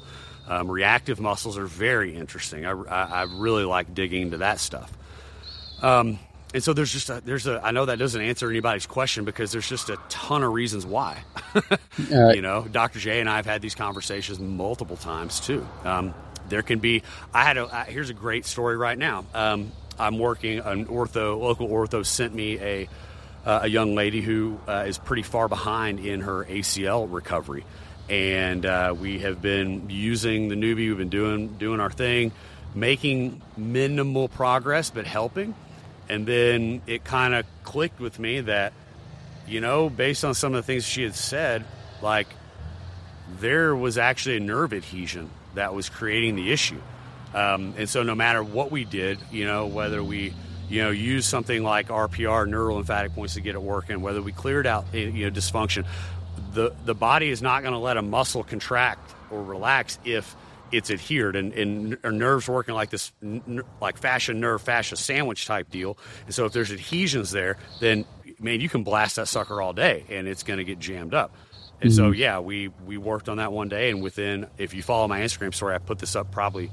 Um, 0.48 0.70
reactive 0.70 1.20
muscles 1.20 1.58
are 1.58 1.66
very 1.66 2.16
interesting. 2.16 2.66
I, 2.66 2.72
I, 2.72 3.04
I, 3.04 3.24
really 3.24 3.64
like 3.64 3.94
digging 3.94 4.24
into 4.24 4.38
that 4.38 4.60
stuff. 4.60 4.92
Um, 5.82 6.20
and 6.54 6.62
so 6.62 6.74
there's 6.74 6.92
just 6.92 7.10
a, 7.10 7.22
there's 7.24 7.48
a 7.48 7.62
I 7.64 7.72
know 7.72 7.86
that 7.86 7.98
doesn't 7.98 8.22
answer 8.22 8.50
anybody's 8.50 8.86
question 8.86 9.26
because 9.26 9.52
there's 9.52 9.68
just 9.68 9.90
a 9.90 9.98
ton 10.10 10.44
of 10.44 10.52
reasons 10.52 10.86
why. 10.86 11.24
uh, 11.56 11.78
you 12.30 12.42
know, 12.42 12.68
Dr. 12.70 13.00
J 13.00 13.22
and 13.22 13.30
I 13.30 13.38
have 13.38 13.46
had 13.46 13.62
these 13.62 13.74
conversations 13.74 14.40
multiple 14.40 14.98
times 14.98 15.40
too. 15.40 15.66
Um, 15.84 16.14
there 16.50 16.62
can 16.62 16.80
be 16.80 17.04
I 17.34 17.44
had 17.44 17.58
a 17.58 17.74
I, 17.74 17.86
here's 17.86 18.10
a 18.10 18.14
great 18.14 18.46
story 18.46 18.78
right 18.78 18.98
now. 18.98 19.26
Um, 19.34 19.72
I'm 19.98 20.20
working 20.20 20.60
an 20.60 20.86
ortho 20.86 21.40
local 21.40 21.70
ortho 21.70 22.06
sent 22.06 22.36
me 22.36 22.60
a 22.60 22.90
uh, 23.46 23.62
a 23.64 23.68
young 23.68 23.96
lady 23.96 24.22
who 24.22 24.60
uh, 24.68 24.86
is 24.88 24.98
pretty 24.98 25.24
far 25.24 25.48
behind 25.48 26.00
in 26.00 26.22
her 26.22 26.44
ACL 26.46 27.08
recovery. 27.12 27.66
and 28.10 28.66
uh, 28.66 28.94
we 29.00 29.20
have 29.20 29.42
been 29.42 29.90
using 29.90 30.50
the 30.50 30.56
newbie. 30.56 30.88
We've 30.90 30.98
been 30.98 31.10
doing 31.10 31.48
doing 31.58 31.80
our 31.80 31.92
thing, 31.92 32.32
making 32.76 33.42
minimal 33.56 34.28
progress, 34.28 34.90
but 34.90 35.06
helping. 35.06 35.56
And 36.10 36.26
then 36.26 36.82
it 36.86 37.04
kind 37.06 37.34
of 37.34 37.46
clicked 37.64 38.00
with 38.00 38.20
me 38.20 38.42
that, 38.42 38.74
you 39.48 39.62
know, 39.62 39.90
based 39.90 40.26
on 40.26 40.34
some 40.34 40.54
of 40.54 40.58
the 40.58 40.68
things 40.68 40.86
she 40.86 41.04
had 41.04 41.16
said, 41.16 41.64
like 42.02 42.28
there 43.40 43.74
was 43.76 43.98
actually 43.98 44.38
a 44.38 44.42
nerve 44.42 44.74
adhesion 44.74 45.30
that 45.56 45.74
was 45.74 45.88
creating 45.90 46.36
the 46.36 46.52
issue. 46.52 46.82
Um, 47.34 47.74
and 47.78 47.90
so, 47.90 48.04
no 48.04 48.16
matter 48.16 48.44
what 48.44 48.70
we 48.70 48.84
did, 48.84 49.18
you 49.32 49.46
know, 49.46 49.66
whether 49.66 50.04
we 50.04 50.34
you 50.74 50.82
know, 50.82 50.90
use 50.90 51.28
something 51.28 51.62
like 51.62 51.90
RPR, 51.90 52.50
neural 52.50 52.78
lymphatic 52.78 53.14
points, 53.14 53.36
to 53.36 53.42
get 53.42 53.54
it 53.54 53.62
working. 53.62 54.02
Whether 54.02 54.24
we 54.24 54.32
cleared 54.32 54.66
out, 54.66 54.86
you 54.92 55.12
know, 55.12 55.30
dysfunction, 55.30 55.86
the 56.54 56.74
the 56.84 56.96
body 56.96 57.30
is 57.30 57.44
not 57.44 57.62
going 57.62 57.74
to 57.74 57.80
let 57.80 57.96
a 57.96 58.02
muscle 58.02 58.44
contract 58.44 59.14
or 59.30 59.44
relax 59.44 60.00
if 60.04 60.36
it's 60.72 60.90
adhered 60.90 61.36
and, 61.36 61.54
and 61.54 62.02
nerves 62.04 62.50
working 62.50 62.74
like 62.74 62.90
this 62.90 63.12
like 63.80 64.00
fascia 64.00 64.34
nerve 64.34 64.60
fascia 64.64 64.96
sandwich 64.96 65.46
type 65.46 65.70
deal 65.70 65.96
and 66.26 66.34
so 66.34 66.46
if 66.46 66.54
there's 66.54 66.72
adhesions 66.72 67.30
there 67.30 67.58
then 67.80 68.04
man 68.40 68.60
you 68.60 68.68
can 68.68 68.84
blast 68.84 69.18
that 69.18 69.28
sucker 69.28 69.62
all 69.62 69.74
day 69.74 70.04
and 70.10 70.28
it's 70.28 70.42
going 70.42 70.58
to 70.58 70.64
get 70.64 70.80
jammed 70.80 71.14
up 71.14 71.36
and 71.80 71.92
mm-hmm. 71.92 71.98
so 71.98 72.10
yeah 72.10 72.40
we 72.40 72.70
we 72.88 72.98
worked 72.98 73.30
on 73.30 73.38
that 73.38 73.52
one 73.52 73.70
day 73.70 73.92
and 73.92 74.02
within 74.02 74.48
if 74.58 74.74
you 74.74 74.82
follow 74.82 75.08
my 75.08 75.20
instagram 75.20 75.54
story 75.54 75.76
i 75.76 75.78
put 75.78 76.00
this 76.00 76.16
up 76.16 76.32
probably 76.32 76.72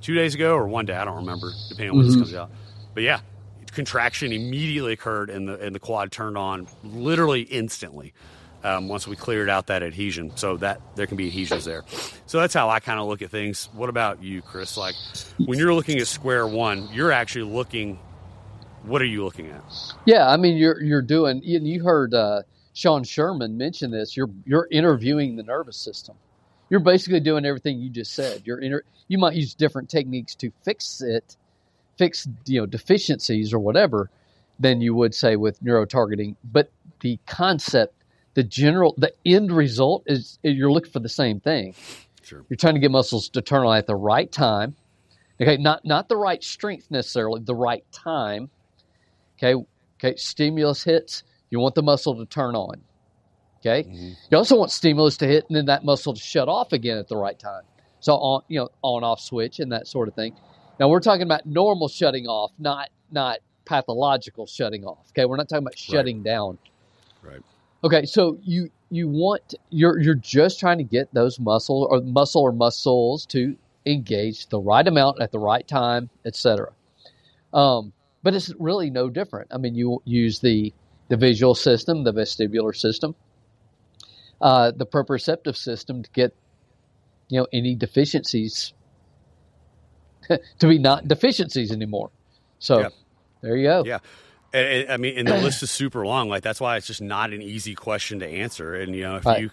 two 0.00 0.14
days 0.14 0.34
ago 0.34 0.54
or 0.54 0.66
one 0.66 0.86
day 0.86 0.94
i 0.94 1.04
don't 1.04 1.16
remember 1.16 1.50
depending 1.68 1.90
on 1.90 1.98
when 1.98 2.06
mm-hmm. 2.06 2.20
this 2.20 2.30
comes 2.30 2.34
out 2.34 2.50
but 2.94 3.02
yeah 3.02 3.20
contraction 3.72 4.32
immediately 4.32 4.92
occurred 4.92 5.30
and 5.30 5.48
the 5.48 5.58
and 5.58 5.74
the 5.74 5.80
quad 5.80 6.12
turned 6.12 6.38
on 6.38 6.68
literally 6.84 7.42
instantly 7.42 8.12
um, 8.64 8.88
once 8.88 9.06
we 9.06 9.16
cleared 9.16 9.48
out 9.48 9.66
that 9.66 9.82
adhesion. 9.82 10.36
So 10.36 10.56
that 10.58 10.80
there 10.94 11.06
can 11.06 11.16
be 11.16 11.26
adhesions 11.26 11.64
there. 11.64 11.82
So 12.26 12.38
that's 12.40 12.54
how 12.54 12.70
I 12.70 12.80
kind 12.80 13.00
of 13.00 13.08
look 13.08 13.22
at 13.22 13.30
things. 13.30 13.68
What 13.72 13.88
about 13.88 14.22
you, 14.22 14.42
Chris? 14.42 14.76
Like 14.76 14.94
when 15.38 15.58
you're 15.58 15.74
looking 15.74 15.98
at 15.98 16.06
square 16.06 16.46
one, 16.46 16.88
you're 16.92 17.12
actually 17.12 17.50
looking. 17.52 17.98
What 18.84 19.00
are 19.00 19.06
you 19.06 19.24
looking 19.24 19.46
at? 19.48 19.62
Yeah, 20.06 20.28
I 20.28 20.36
mean 20.36 20.56
you're 20.56 20.80
you're 20.82 21.02
doing. 21.02 21.40
You 21.42 21.82
heard 21.84 22.14
uh, 22.14 22.42
Sean 22.74 23.04
Sherman 23.04 23.56
mention 23.56 23.90
this. 23.90 24.16
You're 24.16 24.30
you're 24.44 24.68
interviewing 24.70 25.36
the 25.36 25.42
nervous 25.42 25.76
system. 25.76 26.16
You're 26.70 26.80
basically 26.80 27.20
doing 27.20 27.44
everything 27.44 27.80
you 27.80 27.90
just 27.90 28.14
said. 28.14 28.42
You're 28.44 28.58
inter- 28.58 28.84
you 29.08 29.18
might 29.18 29.34
use 29.34 29.54
different 29.54 29.90
techniques 29.90 30.34
to 30.36 30.50
fix 30.64 31.02
it, 31.02 31.36
fix 32.02 32.28
you 32.46 32.60
know 32.60 32.66
deficiencies 32.66 33.52
or 33.52 33.58
whatever 33.58 34.10
than 34.58 34.80
you 34.80 34.94
would 34.94 35.14
say 35.14 35.36
with 35.36 35.62
neuro 35.62 35.84
targeting. 35.84 36.36
But 36.44 36.70
the 37.00 37.18
concept 37.26 37.94
the 38.34 38.42
general 38.42 38.94
the 38.96 39.12
end 39.26 39.52
result 39.52 40.04
is 40.06 40.38
you're 40.42 40.72
looking 40.72 40.92
for 40.92 41.00
the 41.00 41.08
same 41.08 41.40
thing. 41.40 41.74
Sure. 42.22 42.44
You're 42.48 42.56
trying 42.56 42.74
to 42.74 42.80
get 42.80 42.90
muscles 42.90 43.28
to 43.30 43.42
turn 43.42 43.66
on 43.66 43.76
at 43.76 43.86
the 43.86 43.96
right 43.96 44.30
time. 44.30 44.76
Okay, 45.40 45.56
not 45.56 45.84
not 45.84 46.08
the 46.08 46.16
right 46.16 46.42
strength 46.42 46.90
necessarily, 46.90 47.40
the 47.44 47.54
right 47.54 47.84
time. 47.92 48.50
Okay, 49.36 49.54
okay, 49.98 50.16
stimulus 50.16 50.84
hits, 50.84 51.24
you 51.50 51.58
want 51.58 51.74
the 51.74 51.82
muscle 51.82 52.16
to 52.16 52.26
turn 52.26 52.54
on. 52.54 52.80
Okay? 53.60 53.88
Mm-hmm. 53.88 54.12
You 54.30 54.38
also 54.38 54.56
want 54.56 54.70
stimulus 54.70 55.16
to 55.18 55.26
hit 55.26 55.44
and 55.48 55.56
then 55.56 55.66
that 55.66 55.84
muscle 55.84 56.14
to 56.14 56.20
shut 56.20 56.48
off 56.48 56.72
again 56.72 56.98
at 56.98 57.08
the 57.08 57.16
right 57.16 57.38
time. 57.38 57.62
So 58.00 58.14
on 58.14 58.42
you 58.48 58.60
know, 58.60 58.68
on 58.82 59.04
off 59.04 59.20
switch 59.20 59.60
and 59.60 59.72
that 59.72 59.86
sort 59.86 60.08
of 60.08 60.14
thing. 60.14 60.34
Now 60.82 60.88
we're 60.88 60.98
talking 60.98 61.22
about 61.22 61.46
normal 61.46 61.86
shutting 61.86 62.26
off, 62.26 62.50
not 62.58 62.90
not 63.12 63.38
pathological 63.64 64.48
shutting 64.48 64.84
off. 64.84 65.06
Okay, 65.10 65.26
we're 65.26 65.36
not 65.36 65.48
talking 65.48 65.62
about 65.62 65.78
shutting 65.78 66.16
right. 66.16 66.24
down. 66.24 66.58
Right. 67.22 67.40
Okay, 67.84 68.04
so 68.04 68.36
you 68.42 68.68
you 68.90 69.06
want 69.06 69.54
you're 69.70 70.00
you're 70.00 70.16
just 70.16 70.58
trying 70.58 70.78
to 70.78 70.84
get 70.84 71.14
those 71.14 71.38
muscle 71.38 71.86
or 71.88 72.00
muscle 72.00 72.42
or 72.42 72.50
muscles 72.50 73.26
to 73.26 73.56
engage 73.86 74.48
the 74.48 74.58
right 74.58 74.84
amount 74.84 75.20
at 75.22 75.30
the 75.30 75.38
right 75.38 75.68
time, 75.68 76.10
etc. 76.26 76.72
Um, 77.54 77.92
but 78.24 78.34
it's 78.34 78.52
really 78.58 78.90
no 78.90 79.08
different. 79.08 79.52
I 79.54 79.58
mean, 79.58 79.76
you 79.76 80.02
use 80.04 80.40
the 80.40 80.74
the 81.06 81.16
visual 81.16 81.54
system, 81.54 82.02
the 82.02 82.12
vestibular 82.12 82.74
system, 82.74 83.14
uh, 84.40 84.72
the 84.72 84.86
proprioceptive 84.86 85.54
system 85.54 86.02
to 86.02 86.10
get 86.10 86.34
you 87.28 87.38
know 87.38 87.46
any 87.52 87.76
deficiencies 87.76 88.72
to 90.58 90.68
be 90.68 90.78
not 90.78 91.08
deficiencies 91.08 91.72
anymore. 91.72 92.10
So 92.58 92.80
yeah. 92.80 92.88
there 93.40 93.56
you 93.56 93.64
go. 93.64 93.84
Yeah. 93.84 93.98
I 94.54 94.98
mean, 94.98 95.16
and 95.16 95.26
the 95.26 95.38
list 95.38 95.62
is 95.62 95.70
super 95.70 96.04
long. 96.04 96.28
Like 96.28 96.42
that's 96.42 96.60
why 96.60 96.76
it's 96.76 96.86
just 96.86 97.00
not 97.00 97.32
an 97.32 97.40
easy 97.40 97.74
question 97.74 98.20
to 98.20 98.26
answer. 98.26 98.74
And 98.74 98.94
you 98.94 99.02
know, 99.02 99.16
if 99.16 99.24
right. 99.24 99.40
you 99.40 99.50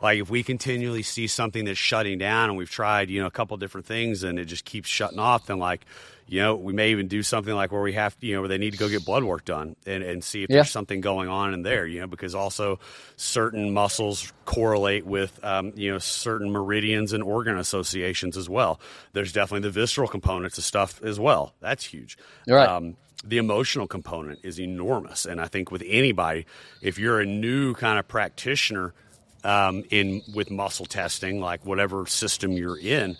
like, 0.00 0.20
if 0.20 0.30
we 0.30 0.42
continually 0.42 1.02
see 1.02 1.26
something 1.26 1.64
that's 1.64 1.78
shutting 1.78 2.18
down, 2.18 2.50
and 2.50 2.58
we've 2.58 2.70
tried, 2.70 3.10
you 3.10 3.20
know, 3.20 3.26
a 3.26 3.30
couple 3.30 3.56
different 3.56 3.86
things, 3.86 4.22
and 4.22 4.38
it 4.38 4.44
just 4.44 4.64
keeps 4.64 4.88
shutting 4.88 5.18
off, 5.18 5.46
then 5.46 5.58
like, 5.58 5.84
you 6.28 6.42
know, 6.42 6.54
we 6.56 6.74
may 6.74 6.90
even 6.90 7.08
do 7.08 7.22
something 7.22 7.54
like 7.54 7.72
where 7.72 7.80
we 7.80 7.94
have, 7.94 8.18
to, 8.20 8.26
you 8.26 8.34
know, 8.34 8.42
where 8.42 8.48
they 8.48 8.58
need 8.58 8.72
to 8.72 8.78
go 8.78 8.88
get 8.88 9.04
blood 9.04 9.24
work 9.24 9.46
done 9.46 9.76
and, 9.86 10.02
and 10.02 10.22
see 10.22 10.42
if 10.42 10.50
yeah. 10.50 10.56
there's 10.56 10.70
something 10.70 11.00
going 11.00 11.28
on 11.28 11.54
in 11.54 11.62
there, 11.62 11.86
you 11.86 12.00
know, 12.00 12.06
because 12.06 12.34
also 12.34 12.78
certain 13.16 13.72
muscles 13.72 14.30
correlate 14.44 15.06
with, 15.06 15.42
um, 15.42 15.72
you 15.74 15.90
know, 15.90 15.98
certain 15.98 16.52
meridians 16.52 17.14
and 17.14 17.24
organ 17.24 17.56
associations 17.56 18.36
as 18.36 18.46
well. 18.46 18.78
There's 19.14 19.32
definitely 19.32 19.68
the 19.68 19.72
visceral 19.72 20.06
components 20.06 20.58
of 20.58 20.64
stuff 20.64 21.02
as 21.02 21.18
well. 21.18 21.54
That's 21.60 21.84
huge. 21.84 22.18
Right. 22.46 22.68
Um, 22.68 22.96
the 23.24 23.38
emotional 23.38 23.86
component 23.86 24.40
is 24.42 24.60
enormous. 24.60 25.24
And 25.24 25.40
I 25.40 25.46
think 25.46 25.70
with 25.70 25.82
anybody, 25.86 26.46
if 26.82 26.98
you're 26.98 27.20
a 27.20 27.26
new 27.26 27.74
kind 27.74 27.98
of 27.98 28.06
practitioner 28.06 28.92
um, 29.44 29.82
in 29.90 30.22
with 30.34 30.50
muscle 30.50 30.86
testing, 30.86 31.40
like 31.40 31.64
whatever 31.64 32.06
system 32.06 32.52
you're 32.52 32.78
in, 32.78 33.16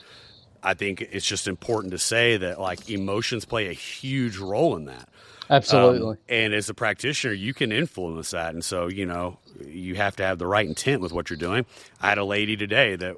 I 0.62 0.75
think 0.75 1.01
it's 1.01 1.27
just 1.27 1.49
important 1.49 1.92
to 1.92 1.99
say 1.99 2.37
that 2.37 2.61
like 2.61 2.90
emotions 2.90 3.44
play 3.44 3.68
a 3.68 3.73
huge 3.73 4.38
role 4.38 4.77
in 4.77 4.87
that. 4.87 5.09
Absolutely. 5.51 6.11
Um, 6.11 6.18
and 6.29 6.53
as 6.53 6.68
a 6.68 6.75
practitioner, 6.75 7.33
you 7.33 7.55
can 7.55 7.73
influence 7.73 8.33
that. 8.33 8.53
And 8.53 8.64
so, 8.64 8.88
you 8.88 9.07
know, 9.07 9.38
you 9.64 9.94
have 9.94 10.16
to 10.16 10.23
have 10.23 10.38
the 10.38 10.47
right 10.47 10.66
intent 10.66 11.01
with 11.01 11.12
what 11.12 11.31
you're 11.31 11.38
doing. 11.38 11.64
I 12.01 12.11
had 12.11 12.18
a 12.18 12.25
lady 12.25 12.57
today 12.57 12.97
that 12.97 13.16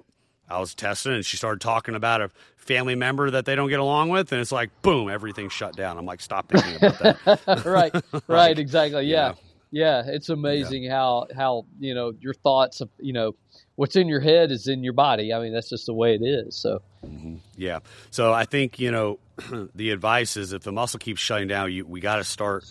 I 0.48 0.60
was 0.60 0.74
testing 0.74 1.12
and 1.14 1.24
she 1.24 1.36
started 1.36 1.60
talking 1.60 1.94
about 1.94 2.20
a 2.20 2.30
family 2.56 2.94
member 2.94 3.30
that 3.30 3.46
they 3.46 3.56
don't 3.56 3.68
get 3.68 3.80
along 3.80 4.10
with, 4.10 4.30
and 4.32 4.40
it's 4.40 4.52
like 4.52 4.70
boom, 4.82 5.08
everything's 5.08 5.52
shut 5.52 5.74
down. 5.74 5.98
I'm 5.98 6.06
like, 6.06 6.20
stop 6.20 6.48
thinking 6.48 6.76
about 6.76 6.98
that. 7.00 7.64
right, 7.64 7.92
right, 8.28 8.48
like, 8.48 8.58
exactly. 8.58 9.06
Yeah, 9.06 9.30
know. 9.30 9.34
Yeah. 9.70 10.02
It's 10.06 10.28
amazing 10.28 10.84
yeah. 10.84 10.96
how 10.96 11.26
how 11.34 11.66
you 11.78 11.94
know 11.94 12.12
your 12.20 12.34
thoughts 12.34 12.80
of 12.80 12.88
you 12.98 13.12
know 13.12 13.34
what's 13.76 13.96
in 13.96 14.08
your 14.08 14.20
head 14.20 14.50
is 14.50 14.66
in 14.66 14.84
your 14.84 14.92
body. 14.92 15.32
I 15.32 15.40
mean, 15.40 15.52
that's 15.52 15.70
just 15.70 15.86
the 15.86 15.94
way 15.94 16.14
it 16.14 16.22
is. 16.22 16.56
So, 16.56 16.82
mm-hmm. 17.04 17.36
yeah. 17.56 17.78
So 18.10 18.32
I 18.32 18.44
think 18.44 18.78
you 18.78 18.90
know 18.90 19.18
the 19.74 19.90
advice 19.90 20.36
is 20.36 20.52
if 20.52 20.62
the 20.62 20.72
muscle 20.72 20.98
keeps 20.98 21.20
shutting 21.20 21.48
down, 21.48 21.72
you 21.72 21.86
we 21.86 22.00
got 22.00 22.16
to 22.16 22.24
start 22.24 22.64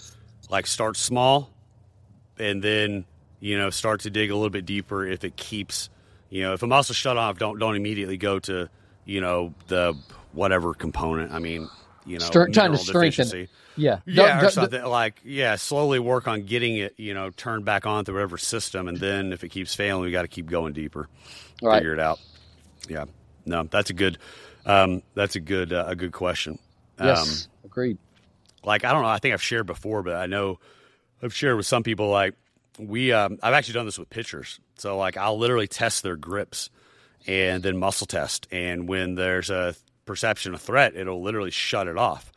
like 0.49 0.67
start 0.67 0.97
small, 0.97 1.49
and 2.37 2.63
then 2.63 3.05
you 3.39 3.57
know 3.57 3.69
start 3.69 4.01
to 4.01 4.09
dig 4.09 4.29
a 4.29 4.35
little 4.35 4.49
bit 4.49 4.65
deeper 4.65 5.05
if 5.05 5.23
it 5.23 5.35
keeps. 5.35 5.89
You 6.29 6.43
know, 6.43 6.53
if 6.53 6.61
a 6.61 6.67
muscle 6.67 6.93
shut 6.93 7.17
off, 7.17 7.39
don't 7.39 7.57
don't 7.57 7.75
immediately 7.75 8.17
go 8.17 8.39
to 8.39 8.69
you 9.05 9.21
know 9.21 9.53
the 9.67 9.97
whatever 10.33 10.73
component. 10.73 11.31
I 11.31 11.39
mean, 11.39 11.67
you 12.05 12.19
know, 12.19 12.25
Start, 12.25 12.53
trying 12.53 12.71
to 12.71 12.77
strengthen. 12.77 13.47
Yeah, 13.79 13.99
yeah, 14.05 14.45
or 14.45 14.49
something 14.49 14.83
like 14.83 15.21
yeah. 15.23 15.55
Slowly 15.55 15.99
work 15.99 16.27
on 16.27 16.43
getting 16.43 16.77
it, 16.77 16.93
you 16.97 17.13
know, 17.13 17.29
turned 17.29 17.65
back 17.65 17.85
on 17.85 18.05
through 18.05 18.15
whatever 18.15 18.37
system, 18.37 18.87
and 18.87 18.97
then 18.97 19.33
if 19.33 19.43
it 19.43 19.49
keeps 19.49 19.73
failing, 19.73 20.03
we 20.03 20.11
got 20.11 20.23
to 20.23 20.27
keep 20.27 20.47
going 20.47 20.73
deeper, 20.73 21.07
right. 21.61 21.77
figure 21.77 21.93
it 21.93 21.99
out. 21.99 22.19
Yeah, 22.87 23.05
no, 23.45 23.63
that's 23.63 23.89
a 23.89 23.93
good, 23.93 24.17
um, 24.65 25.01
that's 25.15 25.35
a 25.35 25.39
good, 25.39 25.73
uh, 25.73 25.85
a 25.87 25.95
good 25.95 26.11
question. 26.11 26.59
Yes, 27.01 27.45
um, 27.45 27.51
agreed. 27.65 27.97
Like 28.63 28.83
I 28.83 28.91
don't 28.91 29.01
know, 29.01 29.09
I 29.09 29.19
think 29.19 29.33
I've 29.33 29.41
shared 29.41 29.65
before, 29.65 30.03
but 30.03 30.15
I 30.15 30.25
know 30.25 30.59
I've 31.21 31.33
shared 31.33 31.57
with 31.57 31.65
some 31.65 31.83
people 31.83 32.09
like 32.09 32.35
we. 32.77 33.11
Um, 33.11 33.39
I've 33.41 33.53
actually 33.53 33.75
done 33.75 33.85
this 33.85 33.97
with 33.97 34.09
pitchers, 34.09 34.59
so 34.77 34.97
like 34.97 35.17
I'll 35.17 35.37
literally 35.37 35.67
test 35.67 36.03
their 36.03 36.15
grips 36.15 36.69
and 37.27 37.63
then 37.63 37.77
muscle 37.77 38.07
test. 38.07 38.47
And 38.51 38.87
when 38.87 39.15
there's 39.15 39.49
a 39.49 39.75
perception 40.05 40.53
of 40.53 40.61
threat, 40.61 40.95
it'll 40.95 41.21
literally 41.21 41.51
shut 41.51 41.87
it 41.87 41.97
off. 41.97 42.31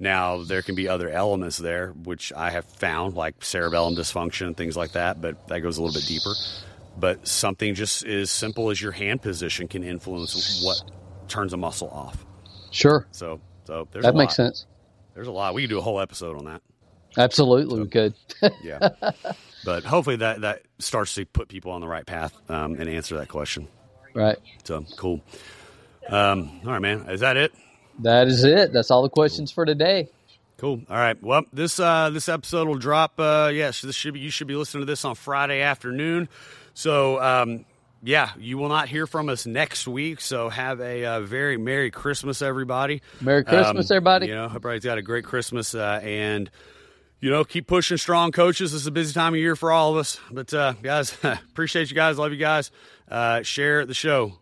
Now, 0.00 0.42
there 0.44 0.62
can 0.62 0.74
be 0.74 0.88
other 0.88 1.08
elements 1.08 1.58
there, 1.58 1.88
which 1.90 2.32
I 2.32 2.50
have 2.50 2.64
found, 2.64 3.14
like 3.14 3.42
cerebellum 3.44 3.96
dysfunction, 3.96 4.46
and 4.46 4.56
things 4.56 4.76
like 4.76 4.92
that, 4.92 5.20
but 5.20 5.48
that 5.48 5.60
goes 5.60 5.78
a 5.78 5.82
little 5.82 5.98
bit 5.98 6.06
deeper. 6.06 6.32
But 6.96 7.26
something 7.26 7.74
just 7.74 8.04
as 8.04 8.30
simple 8.30 8.70
as 8.70 8.80
your 8.80 8.92
hand 8.92 9.22
position 9.22 9.66
can 9.66 9.82
influence 9.82 10.62
what 10.64 10.82
turns 11.28 11.52
a 11.52 11.56
muscle 11.56 11.88
off. 11.90 12.24
Sure. 12.70 13.06
So, 13.10 13.40
so 13.64 13.88
there's 13.92 14.04
that 14.04 14.14
makes 14.14 14.36
sense. 14.36 14.66
There's 15.14 15.28
a 15.28 15.32
lot. 15.32 15.54
We 15.54 15.62
could 15.62 15.70
do 15.70 15.78
a 15.78 15.82
whole 15.82 16.00
episode 16.00 16.36
on 16.36 16.44
that. 16.44 16.62
Absolutely, 17.16 17.76
so, 17.76 17.82
we 17.82 17.88
could. 17.88 18.14
yeah, 18.62 18.90
but 19.64 19.82
hopefully 19.82 20.16
that 20.16 20.42
that 20.42 20.62
starts 20.78 21.14
to 21.14 21.24
put 21.24 21.48
people 21.48 21.72
on 21.72 21.80
the 21.80 21.88
right 21.88 22.06
path 22.06 22.38
um, 22.48 22.74
and 22.74 22.88
answer 22.88 23.16
that 23.16 23.28
question. 23.28 23.66
Right. 24.14 24.38
So 24.64 24.84
cool. 24.96 25.22
Um, 26.08 26.60
all 26.64 26.72
right, 26.72 26.82
man. 26.82 27.08
Is 27.08 27.20
that 27.20 27.36
it? 27.36 27.52
That 28.00 28.28
is 28.28 28.44
it. 28.44 28.72
That's 28.72 28.90
all 28.90 29.02
the 29.02 29.08
questions 29.08 29.50
for 29.50 29.64
today. 29.64 30.08
Cool. 30.58 30.80
All 30.90 30.96
right. 30.96 31.20
Well, 31.22 31.42
this 31.52 31.78
uh, 31.78 32.10
this 32.10 32.28
episode 32.28 32.66
will 32.68 32.78
drop. 32.78 33.18
Uh, 33.18 33.50
yes, 33.52 33.80
this 33.80 33.94
should 33.94 34.14
be. 34.14 34.20
You 34.20 34.30
should 34.30 34.46
be 34.48 34.56
listening 34.56 34.82
to 34.82 34.86
this 34.86 35.04
on 35.04 35.14
Friday 35.14 35.60
afternoon. 35.62 36.28
So 36.74 37.20
um, 37.22 37.64
yeah, 38.02 38.30
you 38.38 38.58
will 38.58 38.68
not 38.68 38.88
hear 38.88 39.06
from 39.06 39.28
us 39.28 39.46
next 39.46 39.86
week. 39.86 40.20
So 40.20 40.48
have 40.48 40.80
a 40.80 41.04
uh, 41.04 41.20
very 41.20 41.56
Merry 41.56 41.90
Christmas, 41.90 42.42
everybody. 42.42 43.02
Merry 43.20 43.44
Christmas, 43.44 43.90
Um, 43.90 43.96
everybody. 43.96 44.26
You 44.26 44.34
know, 44.34 44.46
everybody's 44.46 44.84
got 44.84 44.98
a 44.98 45.02
great 45.02 45.24
Christmas 45.24 45.74
uh, 45.74 46.00
and. 46.02 46.50
You 47.20 47.30
know, 47.30 47.42
keep 47.42 47.66
pushing 47.66 47.96
strong, 47.96 48.30
coaches. 48.30 48.70
This 48.70 48.82
is 48.82 48.86
a 48.86 48.92
busy 48.92 49.12
time 49.12 49.34
of 49.34 49.40
year 49.40 49.56
for 49.56 49.72
all 49.72 49.90
of 49.90 49.96
us. 49.96 50.20
But, 50.30 50.54
uh, 50.54 50.74
guys, 50.80 51.16
appreciate 51.24 51.90
you 51.90 51.96
guys. 51.96 52.16
Love 52.16 52.30
you 52.30 52.38
guys. 52.38 52.70
Uh, 53.10 53.42
share 53.42 53.84
the 53.84 53.92
show. 53.92 54.38